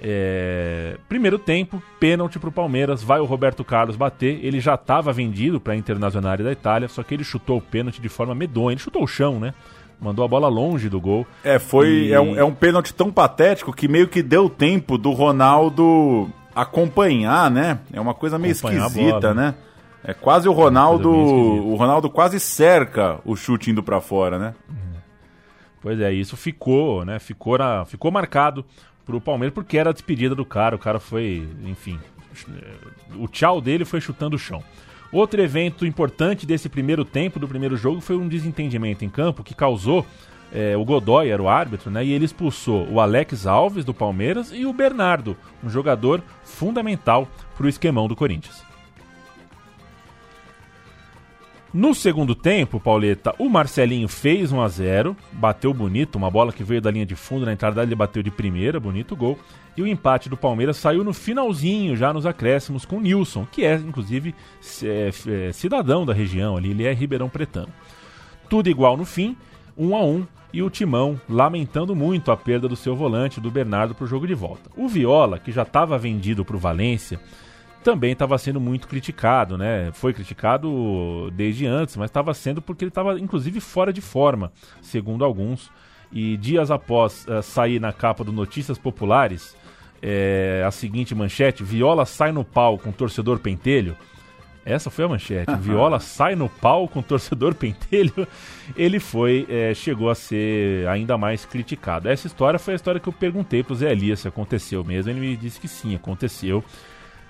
[0.00, 0.96] É...
[1.08, 4.44] Primeiro tempo, pênalti para o Palmeiras, vai o Roberto Carlos bater.
[4.44, 8.00] Ele já estava vendido para a Internacional da Itália, só que ele chutou o pênalti
[8.02, 8.74] de forma medonha.
[8.74, 9.54] Ele chutou o chão, né?
[10.00, 11.26] Mandou a bola longe do gol.
[11.42, 11.88] É, foi.
[11.88, 16.28] E- É, um, é um pênalti tão patético que meio que deu tempo do Ronaldo
[16.54, 17.78] acompanhar, né?
[17.92, 19.46] É uma coisa meio Acompanhar esquisita, bola, né?
[19.46, 19.54] né?
[20.04, 21.10] É quase o Ronaldo.
[21.10, 21.62] bem esquisita.
[21.62, 24.54] O Ronaldo quase cerca o chute indo pra fora, né?
[25.80, 27.18] Pois é, isso ficou, né?
[27.18, 28.64] Ficou, na, ficou marcado
[29.04, 30.76] pro Palmeiras porque era a despedida do cara.
[30.76, 31.98] O cara foi, enfim,
[33.18, 34.62] o tchau dele foi chutando o chão.
[35.12, 39.54] Outro evento importante desse primeiro tempo, do primeiro jogo, foi um desentendimento em campo que
[39.54, 40.04] causou.
[40.52, 42.04] é, o Godoy era o árbitro, né?
[42.04, 47.68] E ele expulsou o Alex Alves do Palmeiras e o Bernardo, um jogador fundamental pro
[47.68, 48.63] esquemão do Corinthians.
[51.74, 56.62] No segundo tempo, Pauleta, o Marcelinho fez 1 a 0 bateu bonito, uma bola que
[56.62, 59.36] veio da linha de fundo, na entrada ele bateu de primeira, bonito gol.
[59.76, 63.64] E o empate do Palmeiras saiu no finalzinho, já nos acréscimos, com o Nilson, que
[63.64, 64.32] é, inclusive,
[64.84, 65.10] é,
[65.48, 67.70] é, cidadão da região ali, ele é ribeirão pretano.
[68.48, 69.36] Tudo igual no fim,
[69.76, 73.96] 1 a 1 e o Timão lamentando muito a perda do seu volante, do Bernardo,
[73.96, 74.70] para o jogo de volta.
[74.76, 77.18] O Viola, que já estava vendido para o Valência,
[77.84, 79.90] também estava sendo muito criticado, né?
[79.92, 85.22] Foi criticado desde antes, mas estava sendo porque ele estava, inclusive, fora de forma, segundo
[85.22, 85.70] alguns.
[86.10, 89.54] E dias após eh, sair na capa do Notícias Populares
[90.00, 93.96] eh, a seguinte manchete: Viola sai no pau com torcedor pentelho.
[94.64, 95.54] Essa foi a manchete.
[95.60, 98.26] Viola sai no pau com torcedor pentelho.
[98.76, 102.08] Ele foi, eh, chegou a ser ainda mais criticado.
[102.08, 105.10] Essa história foi a história que eu perguntei pro Zé Elias se aconteceu mesmo.
[105.10, 106.64] Ele me disse que sim, aconteceu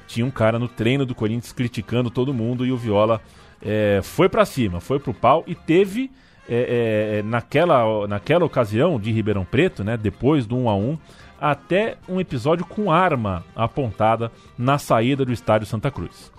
[0.07, 3.21] tinha um cara no treino do Corinthians criticando todo mundo e o Viola
[3.63, 6.11] é, foi pra cima, foi pro pau e teve
[6.49, 10.99] é, é, naquela, naquela ocasião de Ribeirão Preto, né, depois do 1 a 1
[11.41, 16.33] até um episódio com arma apontada na saída do estádio Santa Cruz.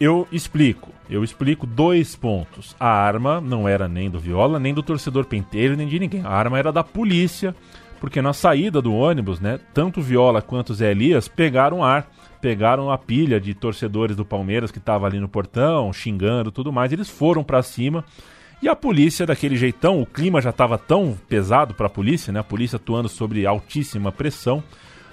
[0.00, 2.74] Eu explico, eu explico dois pontos.
[2.80, 6.22] A arma não era nem do Viola, nem do torcedor penteiro, nem de ninguém.
[6.24, 7.54] A arma era da polícia,
[8.00, 12.10] porque na saída do ônibus, né, tanto Viola quanto Zé Elias pegaram ar,
[12.40, 16.92] pegaram a pilha de torcedores do Palmeiras que estava ali no portão, xingando tudo mais.
[16.92, 18.04] Eles foram pra cima
[18.62, 22.40] e a polícia, daquele jeitão, o clima já estava tão pesado para a polícia, né?
[22.40, 24.62] A polícia atuando sobre altíssima pressão.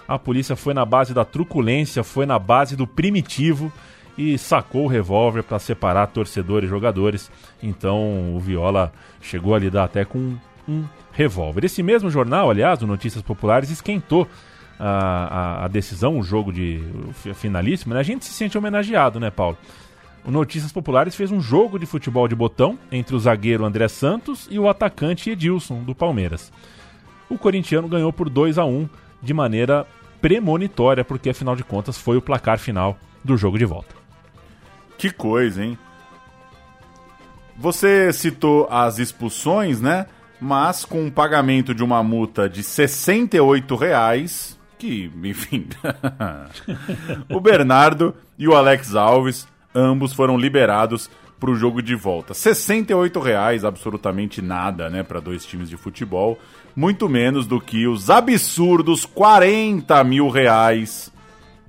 [0.05, 3.71] A polícia foi na base da truculência, foi na base do primitivo
[4.17, 7.31] e sacou o revólver para separar torcedores e jogadores.
[7.63, 10.35] Então o Viola chegou a lidar até com
[10.67, 11.63] um revólver.
[11.63, 14.27] Esse mesmo jornal, aliás, o Notícias Populares, esquentou
[14.79, 14.89] a,
[15.61, 16.81] a, a decisão, o jogo de
[17.25, 17.93] o finalíssimo.
[17.93, 17.99] Né?
[17.99, 19.57] A gente se sente homenageado, né, Paulo?
[20.25, 24.47] O Notícias Populares fez um jogo de futebol de botão entre o zagueiro André Santos
[24.51, 26.51] e o atacante Edilson, do Palmeiras.
[27.29, 28.89] O corintiano ganhou por 2 a 1
[29.21, 29.87] de maneira
[30.21, 33.95] premonitória, porque afinal de contas foi o placar final do jogo de volta.
[34.97, 35.77] Que coisa, hein?
[37.55, 40.07] Você citou as expulsões, né?
[40.39, 45.67] Mas com um pagamento de uma multa de 68 reais, que, enfim.
[47.29, 51.09] o Bernardo e o Alex Alves, ambos foram liberados
[51.39, 52.33] para o jogo de volta.
[52.33, 56.39] 68 reais, absolutamente nada, né, para dois times de futebol.
[56.75, 61.11] Muito menos do que os absurdos 40 mil reais.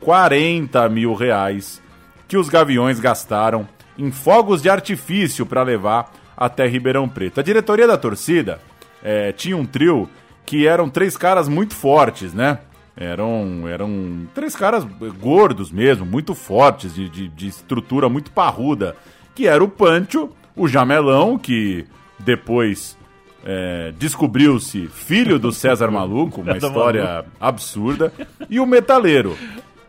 [0.00, 1.82] 40 mil reais
[2.26, 7.40] que os Gaviões gastaram em fogos de artifício para levar até Ribeirão Preto.
[7.40, 8.60] A diretoria da torcida
[9.02, 10.08] eh, tinha um trio
[10.46, 12.58] que eram três caras muito fortes, né?
[13.00, 14.84] Eram, eram três caras
[15.20, 18.96] gordos mesmo, muito fortes, de, de, de estrutura muito parruda.
[19.36, 21.86] Que era o Pancho, o Jamelão, que
[22.18, 22.98] depois
[23.44, 28.12] é, descobriu-se filho do César Maluco, uma história absurda,
[28.50, 29.36] e o Metaleiro.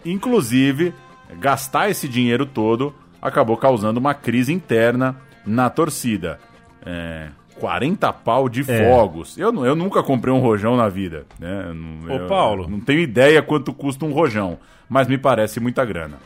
[0.06, 0.94] Inclusive,
[1.40, 6.40] gastar esse dinheiro todo acabou causando uma crise interna na torcida.
[6.86, 7.30] É,
[7.60, 9.38] 40 pau de fogos.
[9.38, 11.26] Eu, eu nunca comprei um rojão na vida.
[11.40, 11.66] Né?
[11.70, 12.68] Eu não- Ô, eu Paulo.
[12.70, 14.58] Não tenho ideia quanto custa um rojão,
[14.88, 16.18] mas me parece muita grana.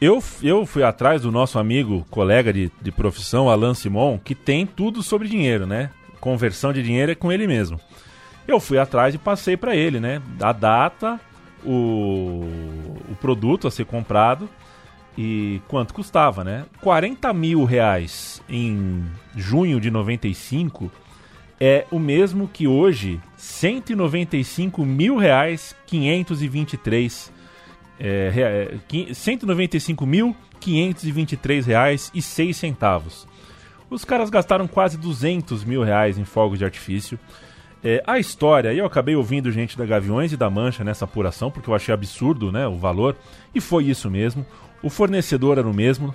[0.00, 4.66] Eu, eu fui atrás do nosso amigo, colega de, de profissão, Alan Simon, que tem
[4.66, 5.90] tudo sobre dinheiro, né?
[6.20, 7.78] Conversão de dinheiro é com ele mesmo.
[8.48, 10.20] Eu fui atrás e passei para ele, né?
[10.40, 11.20] A data,
[11.64, 12.44] o,
[13.10, 14.48] o produto a ser comprado
[15.16, 16.64] e quanto custava, né?
[16.80, 19.04] 40 mil reais em
[19.36, 20.90] junho de 95
[21.60, 27.32] é o mesmo que hoje 195 mil reais 523
[28.00, 33.26] é, qui- 195 mil 523 reais e 6 centavos.
[33.90, 37.18] Os caras gastaram quase 200 mil reais em fogos de artifício.
[37.84, 41.68] É, a história, eu acabei ouvindo gente da Gaviões e da Mancha nessa apuração, porque
[41.68, 43.16] eu achei absurdo né, o valor,
[43.54, 44.46] e foi isso mesmo.
[44.82, 46.14] O fornecedor era o mesmo,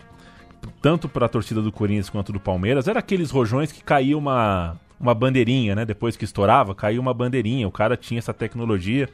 [0.81, 2.87] tanto para a torcida do Corinthians quanto do Palmeiras.
[2.87, 5.85] Era aqueles rojões que caía uma, uma bandeirinha, né?
[5.85, 7.67] Depois que estourava, caía uma bandeirinha.
[7.67, 9.09] O cara tinha essa tecnologia.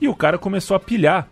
[0.00, 1.28] E o cara começou a pilhar.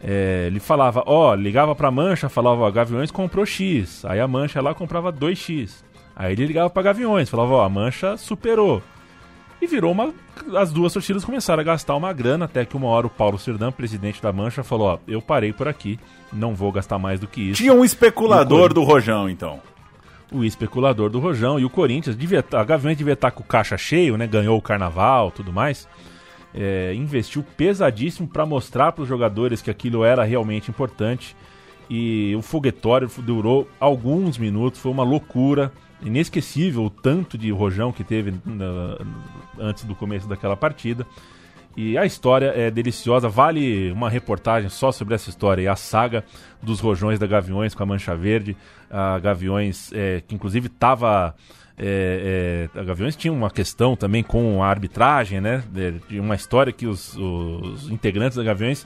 [0.00, 4.04] É, ele falava, ó, ligava pra Mancha, falava, ó, Gaviões comprou X.
[4.04, 5.84] Aí a Mancha lá comprava 2X.
[6.14, 8.82] Aí ele ligava pra Gaviões, falava, ó, a Mancha superou.
[9.60, 10.14] E virou uma.
[10.56, 13.72] As duas torcidas começaram a gastar uma grana, até que uma hora o Paulo Serdã,
[13.72, 15.98] presidente da Mancha, falou: Ó, eu parei por aqui,
[16.32, 17.60] não vou gastar mais do que isso.
[17.60, 19.60] Tinha um especulador do Rojão, então.
[20.30, 23.76] o especulador do Rojão e o Corinthians devia a Gaviões devia estar com o caixa
[23.76, 24.26] cheio, né?
[24.26, 25.88] Ganhou o carnaval, tudo mais.
[26.54, 31.36] É, investiu pesadíssimo para mostrar para os jogadores que aquilo era realmente importante.
[31.90, 35.72] E o foguetório durou alguns minutos, foi uma loucura,
[36.02, 38.98] inesquecível o tanto de rojão que teve na-
[39.58, 41.06] antes do começo daquela partida.
[41.76, 46.24] E a história é deliciosa, vale uma reportagem só sobre essa história, e a saga
[46.60, 48.56] dos rojões da Gaviões com a Mancha Verde.
[48.90, 51.34] A Gaviões, é, que inclusive estava.
[52.74, 55.62] a Gaviões tinha uma questão também com a arbitragem, né?
[55.70, 58.84] De, de uma história que os, os integrantes da Gaviões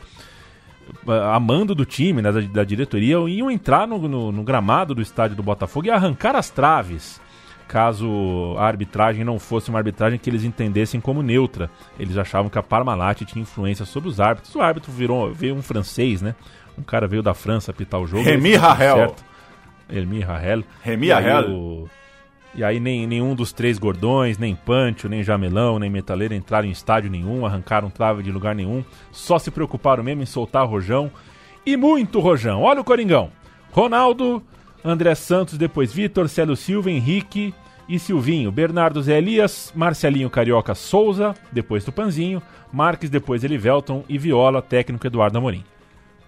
[1.35, 5.03] a mando do time, né, da, da diretoria, iam entrar no, no- no gramado do
[5.03, 7.21] estádio do Botafogo e arrancar as traves,
[7.69, 11.71] caso a arbitragem não fosse uma arbitragem que eles entendessem como neutra.
[11.99, 14.55] Eles achavam que a Parmalat tinha influência sobre os árbitros.
[14.55, 16.35] O árbitro virou veio um francês, né?
[16.79, 18.23] Um cara veio da França apitar o jogo.
[18.25, 19.15] Remy tudo Rahel.
[19.89, 20.65] Remy Rahel.
[20.83, 21.89] Remy Rahel.
[22.55, 26.71] E aí nem, nenhum dos três gordões, nem Pancho, nem Jamelão, nem Metaleiro entraram em
[26.71, 31.11] estádio nenhum, arrancaram trave de lugar nenhum, só se preocuparam mesmo em soltar rojão.
[31.65, 32.63] E muito rojão.
[32.63, 33.31] Olha o Coringão.
[33.71, 34.43] Ronaldo,
[34.85, 37.55] André Santos, depois Vitor, Célio Silva, Henrique
[37.89, 38.51] e Silvinho.
[38.51, 42.43] Bernardo Zé Elias, Marcelinho Carioca Souza, depois Tupanzinho,
[42.73, 45.65] Marques, depois Elivelton e Viola, técnico Eduardo Amorim.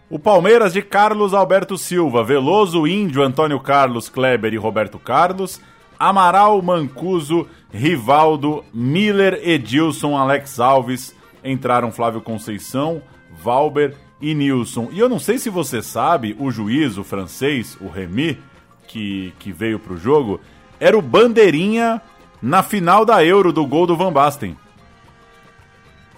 [0.09, 5.61] O Palmeiras de Carlos Alberto Silva, Veloso, Índio, Antônio Carlos, Kleber e Roberto Carlos,
[5.99, 14.89] Amaral, Mancuso, Rivaldo, Miller, Edilson, Alex Alves, entraram Flávio Conceição, Valber e Nilson.
[14.93, 18.39] E eu não sei se você sabe, o juiz, o francês, o Remy,
[18.87, 20.41] que, que veio pro jogo,
[20.81, 22.01] era o bandeirinha
[22.41, 24.57] na final da Euro do gol do Van Basten.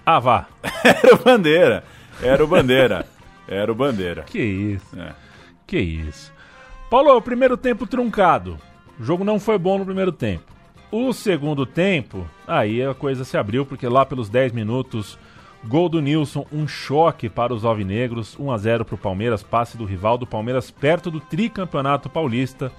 [0.05, 0.47] Ah, vá.
[0.85, 1.85] Era o Bandeira,
[2.23, 3.07] era o Bandeira,
[3.49, 4.23] era o Bandeira.
[4.23, 5.01] Que isso.
[5.01, 5.13] É.
[5.67, 6.33] Que isso.
[6.89, 8.57] Paulo, primeiro tempo truncado.
[8.99, 10.45] O jogo não foi bom no primeiro tempo.
[10.91, 15.19] O segundo tempo, aí a coisa se abriu, porque lá pelos 10 minutos,
[15.65, 19.77] gol do Nilson, um choque para os alvinegros, 1 a 0 para o Palmeiras, passe
[19.77, 22.73] do rival do Palmeiras perto do tricampeonato paulista.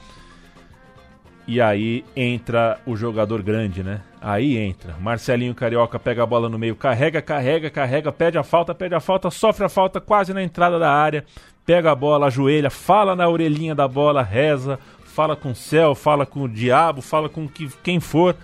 [1.45, 4.01] E aí entra o jogador grande, né?
[4.20, 4.95] Aí entra.
[4.99, 8.99] Marcelinho Carioca pega a bola no meio, carrega, carrega, carrega, pede a falta, pede a
[8.99, 11.24] falta, sofre a falta quase na entrada da área.
[11.65, 14.80] Pega a bola, ajoelha, fala na orelhinha da bola, reza,
[15.18, 18.36] fala com o céu, fala com o diabo, fala com que, quem for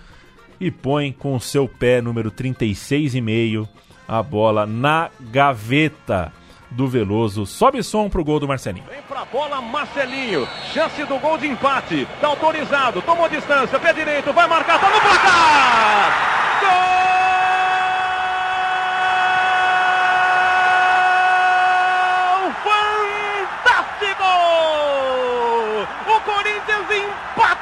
[0.58, 3.68] e põe com o seu pé número 36,5
[4.08, 6.32] a bola na gaveta
[6.72, 7.46] do Veloso.
[7.46, 8.86] Sobe som pro gol do Marcelinho.
[8.90, 10.48] Vem pra bola Marcelinho.
[10.72, 12.08] Chance do gol de empate.
[12.20, 13.00] Tá autorizado.
[13.02, 13.78] Tomou distância.
[13.78, 14.32] Pé direito.
[14.32, 14.80] Vai marcar.
[14.80, 16.34] Tá no placar.
[16.60, 17.04] Gol!
[23.64, 24.24] Fantástico!
[26.08, 26.64] O Corinthians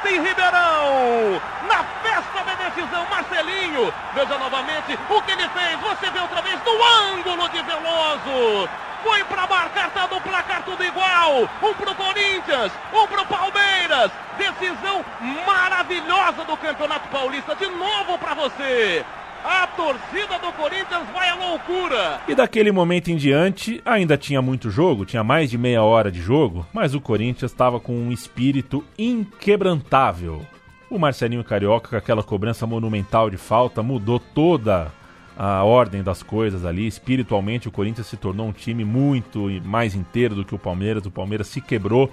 [0.07, 1.41] em Ribeirão.
[1.67, 3.93] Na festa da decisão, Marcelinho.
[4.13, 5.79] Veja novamente o que ele fez.
[5.79, 8.69] Você vê outra vez no ângulo de Veloso.
[9.03, 11.49] Foi pra marcar, tá no placar tudo igual.
[11.61, 14.11] Um pro Corinthians, um pro Palmeiras.
[14.37, 15.03] Decisão
[15.45, 17.55] maravilhosa do Campeonato Paulista.
[17.55, 19.05] De novo pra você.
[19.43, 22.21] A torcida do Corinthians vai à loucura.
[22.27, 26.21] E daquele momento em diante, ainda tinha muito jogo, tinha mais de meia hora de
[26.21, 30.45] jogo, mas o Corinthians estava com um espírito inquebrantável.
[30.89, 34.91] O Marcelinho Carioca, com aquela cobrança monumental de falta, mudou toda
[35.37, 36.87] a ordem das coisas ali.
[36.87, 41.05] Espiritualmente, o Corinthians se tornou um time muito mais inteiro do que o Palmeiras.
[41.05, 42.09] O Palmeiras se quebrou,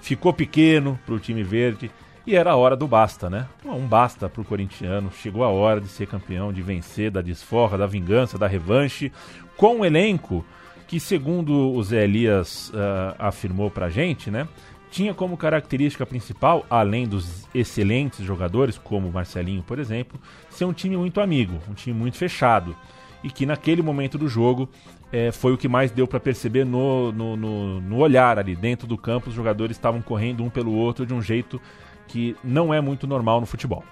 [0.00, 1.90] ficou pequeno para o time verde.
[2.26, 3.46] E era a hora do basta, né?
[3.64, 5.12] Um basta pro corintiano.
[5.12, 9.12] Chegou a hora de ser campeão, de vencer, da desforra, da vingança, da revanche,
[9.56, 10.44] com um elenco
[10.88, 14.48] que, segundo o Zé Elias ah, afirmou pra gente, né?
[14.90, 20.72] tinha como característica principal, além dos excelentes jogadores, como o Marcelinho, por exemplo, ser um
[20.72, 22.74] time muito amigo, um time muito fechado.
[23.22, 24.68] E que naquele momento do jogo
[25.12, 28.86] é, foi o que mais deu para perceber no, no, no, no olhar ali dentro
[28.86, 29.28] do campo.
[29.28, 31.60] Os jogadores estavam correndo um pelo outro de um jeito
[32.08, 33.84] que não é muito normal no futebol.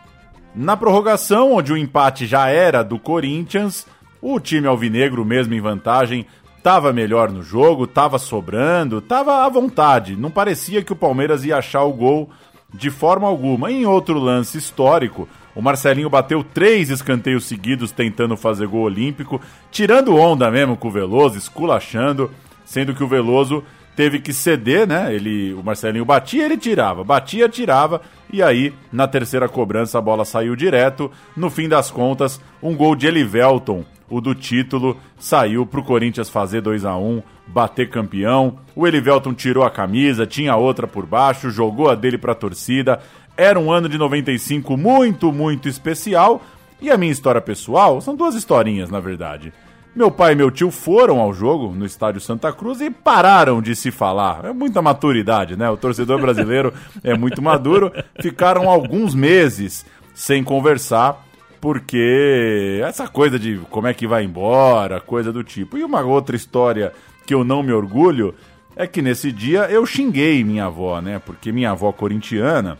[0.54, 3.86] Na prorrogação, onde o empate já era do Corinthians,
[4.22, 6.26] o time alvinegro, mesmo em vantagem,
[6.56, 10.16] estava melhor no jogo, estava sobrando, estava à vontade.
[10.16, 12.30] Não parecia que o Palmeiras ia achar o gol
[12.72, 13.70] de forma alguma.
[13.70, 20.16] Em outro lance histórico, o Marcelinho bateu três escanteios seguidos tentando fazer gol olímpico, tirando
[20.16, 22.30] onda mesmo com o Veloso, esculachando,
[22.64, 23.62] sendo que o Veloso
[23.96, 25.14] teve que ceder, né?
[25.14, 28.00] Ele, o Marcelinho batia, ele tirava, batia, tirava,
[28.32, 31.10] e aí na terceira cobrança a bola saiu direto.
[31.36, 36.60] No fim das contas, um gol de Elivelton, o do título, saiu pro Corinthians fazer
[36.60, 38.58] 2 a 1 bater campeão.
[38.74, 43.00] O Elivelton tirou a camisa, tinha outra por baixo, jogou a dele pra torcida.
[43.36, 46.42] Era um ano de 95 muito, muito especial.
[46.80, 49.52] E a minha história pessoal são duas historinhas, na verdade.
[49.94, 53.76] Meu pai e meu tio foram ao jogo no estádio Santa Cruz e pararam de
[53.76, 54.44] se falar.
[54.44, 55.70] É muita maturidade, né?
[55.70, 57.92] O torcedor brasileiro é muito maduro.
[58.20, 61.24] Ficaram alguns meses sem conversar,
[61.60, 65.78] porque essa coisa de como é que vai embora, coisa do tipo.
[65.78, 66.92] E uma outra história
[67.24, 68.34] que eu não me orgulho
[68.74, 71.20] é que nesse dia eu xinguei minha avó, né?
[71.24, 72.76] Porque minha avó corintiana,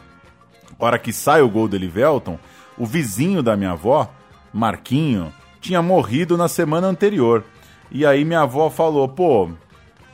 [0.81, 2.41] hora que sai o gol do Elivelton,
[2.77, 4.13] o vizinho da minha avó,
[4.53, 5.33] Marquinho,
[5.65, 7.43] tinha morrido na semana anterior.
[7.91, 9.49] E aí minha avó falou, pô,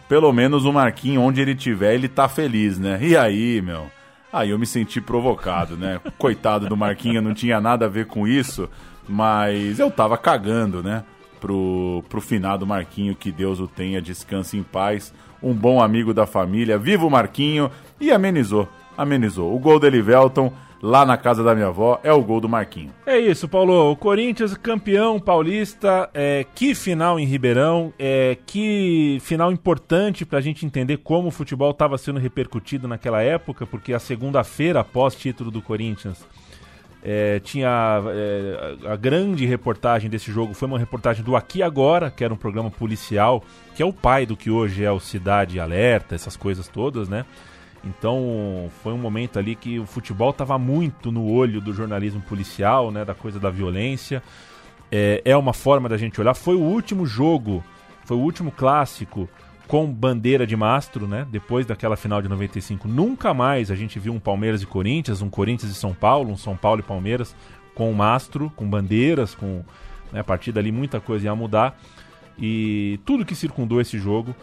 [0.09, 3.01] pelo menos o Marquinho, onde ele tiver, ele tá feliz, né?
[3.03, 3.91] E aí, meu?
[4.33, 6.01] Aí eu me senti provocado, né?
[6.17, 8.71] Coitado do Marquinho, não tinha nada a ver com isso,
[9.09, 11.03] mas eu tava cagando, né?
[11.41, 15.13] Pro, pro finado Marquinho, que Deus o tenha, descanse em paz.
[15.43, 17.71] Um bom amigo da família, viva o Marquinho!
[18.01, 19.53] E amenizou, amenizou.
[19.53, 20.53] O gol dele, Velton,
[20.83, 22.91] lá na casa da minha avó, é o gol do Marquinho.
[23.07, 23.91] É isso, Paulo.
[23.91, 26.09] O Corinthians campeão paulista.
[26.15, 27.93] É, que final em Ribeirão.
[27.99, 33.67] É, que final importante pra gente entender como o futebol estava sendo repercutido naquela época,
[33.67, 36.25] porque a segunda-feira, após título do Corinthians,
[37.03, 42.23] é, tinha é, a grande reportagem desse jogo foi uma reportagem do Aqui Agora, que
[42.23, 43.43] era um programa policial,
[43.75, 47.25] que é o pai do que hoje é o Cidade Alerta, essas coisas todas, né?
[47.85, 52.91] Então foi um momento ali que o futebol estava muito no olho do jornalismo policial,
[52.91, 54.23] né, da coisa da violência.
[54.93, 56.35] É, é uma forma da gente olhar.
[56.35, 57.65] Foi o último jogo,
[58.05, 59.29] foi o último clássico
[59.67, 61.25] com bandeira de mastro, né?
[61.31, 65.31] Depois daquela final de 95, nunca mais a gente viu um Palmeiras e Corinthians, um
[65.31, 67.37] Corinthians e São Paulo, um São Paulo e Palmeiras
[67.73, 69.63] com mastro, com bandeiras, com
[70.13, 71.81] né, a partir dali muita coisa ia mudar.
[72.37, 74.35] E tudo que circundou esse jogo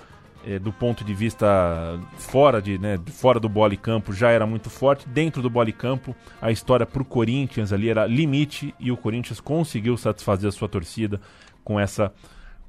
[0.45, 4.69] é, do ponto de vista fora, de, né, fora do bola campo já era muito
[4.69, 5.07] forte.
[5.07, 9.39] Dentro do bola campo, a história para o Corinthians ali era limite e o Corinthians
[9.39, 11.19] conseguiu satisfazer a sua torcida
[11.63, 12.13] com essa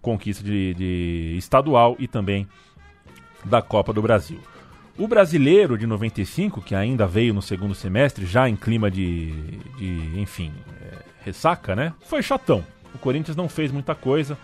[0.00, 2.46] conquista de, de estadual e também
[3.44, 4.40] da Copa do Brasil.
[4.98, 9.30] O brasileiro de 95, que ainda veio no segundo semestre, já em clima de,
[9.78, 11.92] de enfim, é, ressaca, né?
[12.00, 12.64] Foi chatão.
[12.92, 14.36] O Corinthians não fez muita coisa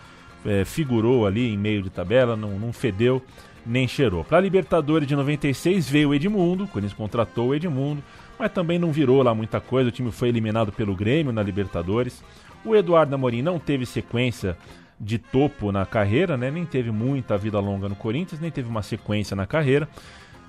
[0.45, 3.23] é, figurou ali em meio de tabela, não, não fedeu
[3.67, 4.25] nem cheirou.
[4.25, 8.03] Para a Libertadores de 96 veio o Edmundo, o Corinthians contratou o Edmundo,
[8.39, 12.23] mas também não virou lá muita coisa, o time foi eliminado pelo Grêmio na Libertadores.
[12.65, 14.57] O Eduardo Amorim não teve sequência
[15.01, 16.51] de topo na carreira, né?
[16.51, 19.89] nem teve muita vida longa no Corinthians, nem teve uma sequência na carreira.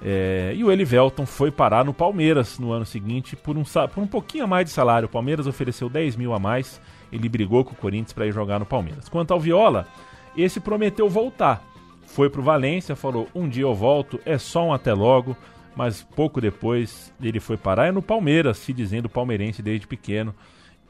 [0.02, 4.08] É, e o Elivelton foi parar no Palmeiras no ano seguinte por um, por um
[4.08, 5.08] pouquinho a mais de salário.
[5.08, 6.82] O Palmeiras ofereceu 10 mil a mais
[7.16, 9.10] ele brigou com o Corinthians para ir jogar no Palmeiras.
[9.10, 9.88] Quanto ao Viola,
[10.36, 11.64] esse prometeu voltar.
[12.06, 15.36] Foi pro Valência, falou: "Um dia eu volto, é só um até logo",
[15.76, 20.34] mas pouco depois ele foi parar é no Palmeiras, se dizendo palmeirense desde pequeno.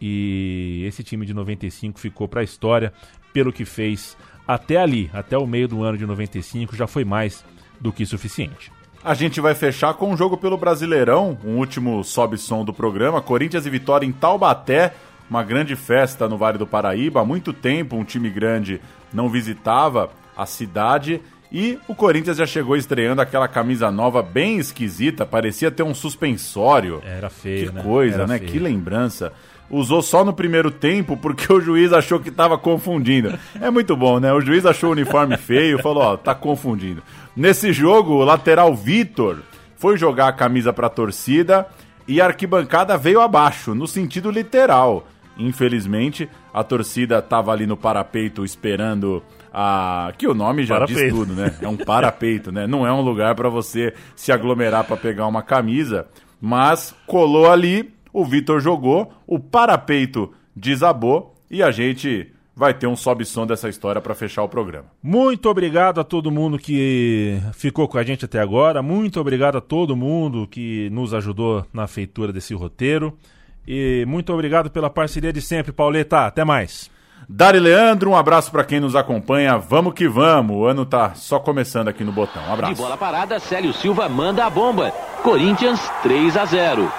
[0.02, 2.92] E esse time de 95 ficou para a história
[3.32, 7.44] pelo que fez até ali, até o meio do ano de 95, já foi mais
[7.80, 8.72] do que suficiente.
[9.04, 13.66] A gente vai fechar com um jogo pelo Brasileirão, um último sobe-som do programa, Corinthians
[13.66, 14.94] e Vitória em Taubaté
[15.30, 17.22] uma grande festa no Vale do Paraíba.
[17.22, 18.82] Há muito tempo um time grande
[19.14, 21.22] não visitava a cidade
[21.52, 27.02] e o Corinthians já chegou estreando aquela camisa nova bem esquisita, parecia ter um suspensório.
[27.06, 27.82] Era feio, que né?
[27.84, 28.40] coisa, Era né?
[28.40, 28.52] feio.
[28.52, 29.32] Que lembrança.
[29.70, 33.34] Usou só no primeiro tempo porque o juiz achou que estava confundindo.
[33.60, 34.32] É muito bom, né?
[34.34, 37.02] O juiz achou o uniforme feio, falou, ó, tá confundindo.
[37.36, 39.38] Nesse jogo, o lateral Vitor
[39.78, 41.68] foi jogar a camisa para a torcida
[42.08, 45.08] e a arquibancada veio abaixo, no sentido literal.
[45.38, 49.22] Infelizmente, a torcida estava ali no parapeito esperando
[49.54, 51.16] a que o nome já diz Parapeito.
[51.16, 51.56] tudo, né?
[51.62, 52.68] É um parapeito, né?
[52.68, 56.08] Não é um lugar para você se aglomerar para pegar uma camisa,
[56.40, 62.96] mas colou ali, o Vitor jogou, o parapeito desabou e a gente vai ter um
[62.96, 64.86] sobe-som dessa história para fechar o programa.
[65.04, 68.82] Muito obrigado a todo mundo que ficou com a gente até agora.
[68.82, 73.18] Muito obrigado a todo mundo que nos ajudou na feitura desse roteiro.
[73.68, 76.26] E muito obrigado pela parceria de sempre, Pauleta.
[76.26, 76.90] Até mais.
[77.28, 79.58] Dari Leandro, um abraço para quem nos acompanha.
[79.58, 80.56] Vamos que vamos.
[80.58, 82.42] O ano tá só começando aqui no botão.
[82.44, 82.76] Um De abraço.
[82.76, 84.92] bola parada, Célio Silva manda a bomba.
[85.24, 86.92] Corinthians 3 a 0.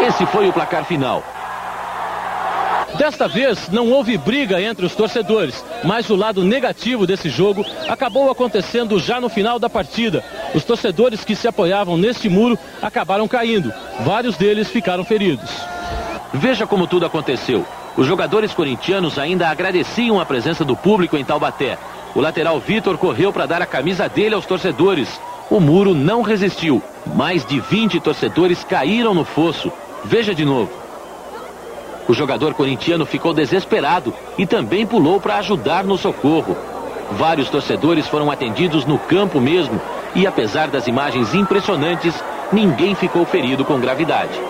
[0.00, 1.22] Esse foi o placar final.
[2.98, 8.30] Desta vez não houve briga entre os torcedores, mas o lado negativo desse jogo acabou
[8.30, 10.24] acontecendo já no final da partida.
[10.54, 13.72] Os torcedores que se apoiavam neste muro acabaram caindo.
[14.00, 15.50] Vários deles ficaram feridos.
[16.32, 17.66] Veja como tudo aconteceu.
[17.98, 21.78] Os jogadores corintianos ainda agradeciam a presença do público em Taubaté.
[22.14, 25.20] O lateral Vitor correu para dar a camisa dele aos torcedores.
[25.50, 26.82] O muro não resistiu.
[27.14, 29.70] Mais de 20 torcedores caíram no fosso.
[30.02, 30.85] Veja de novo.
[32.08, 36.56] O jogador corintiano ficou desesperado e também pulou para ajudar no socorro.
[37.12, 39.80] Vários torcedores foram atendidos no campo mesmo
[40.14, 42.14] e, apesar das imagens impressionantes,
[42.52, 44.40] ninguém ficou ferido com gravidade.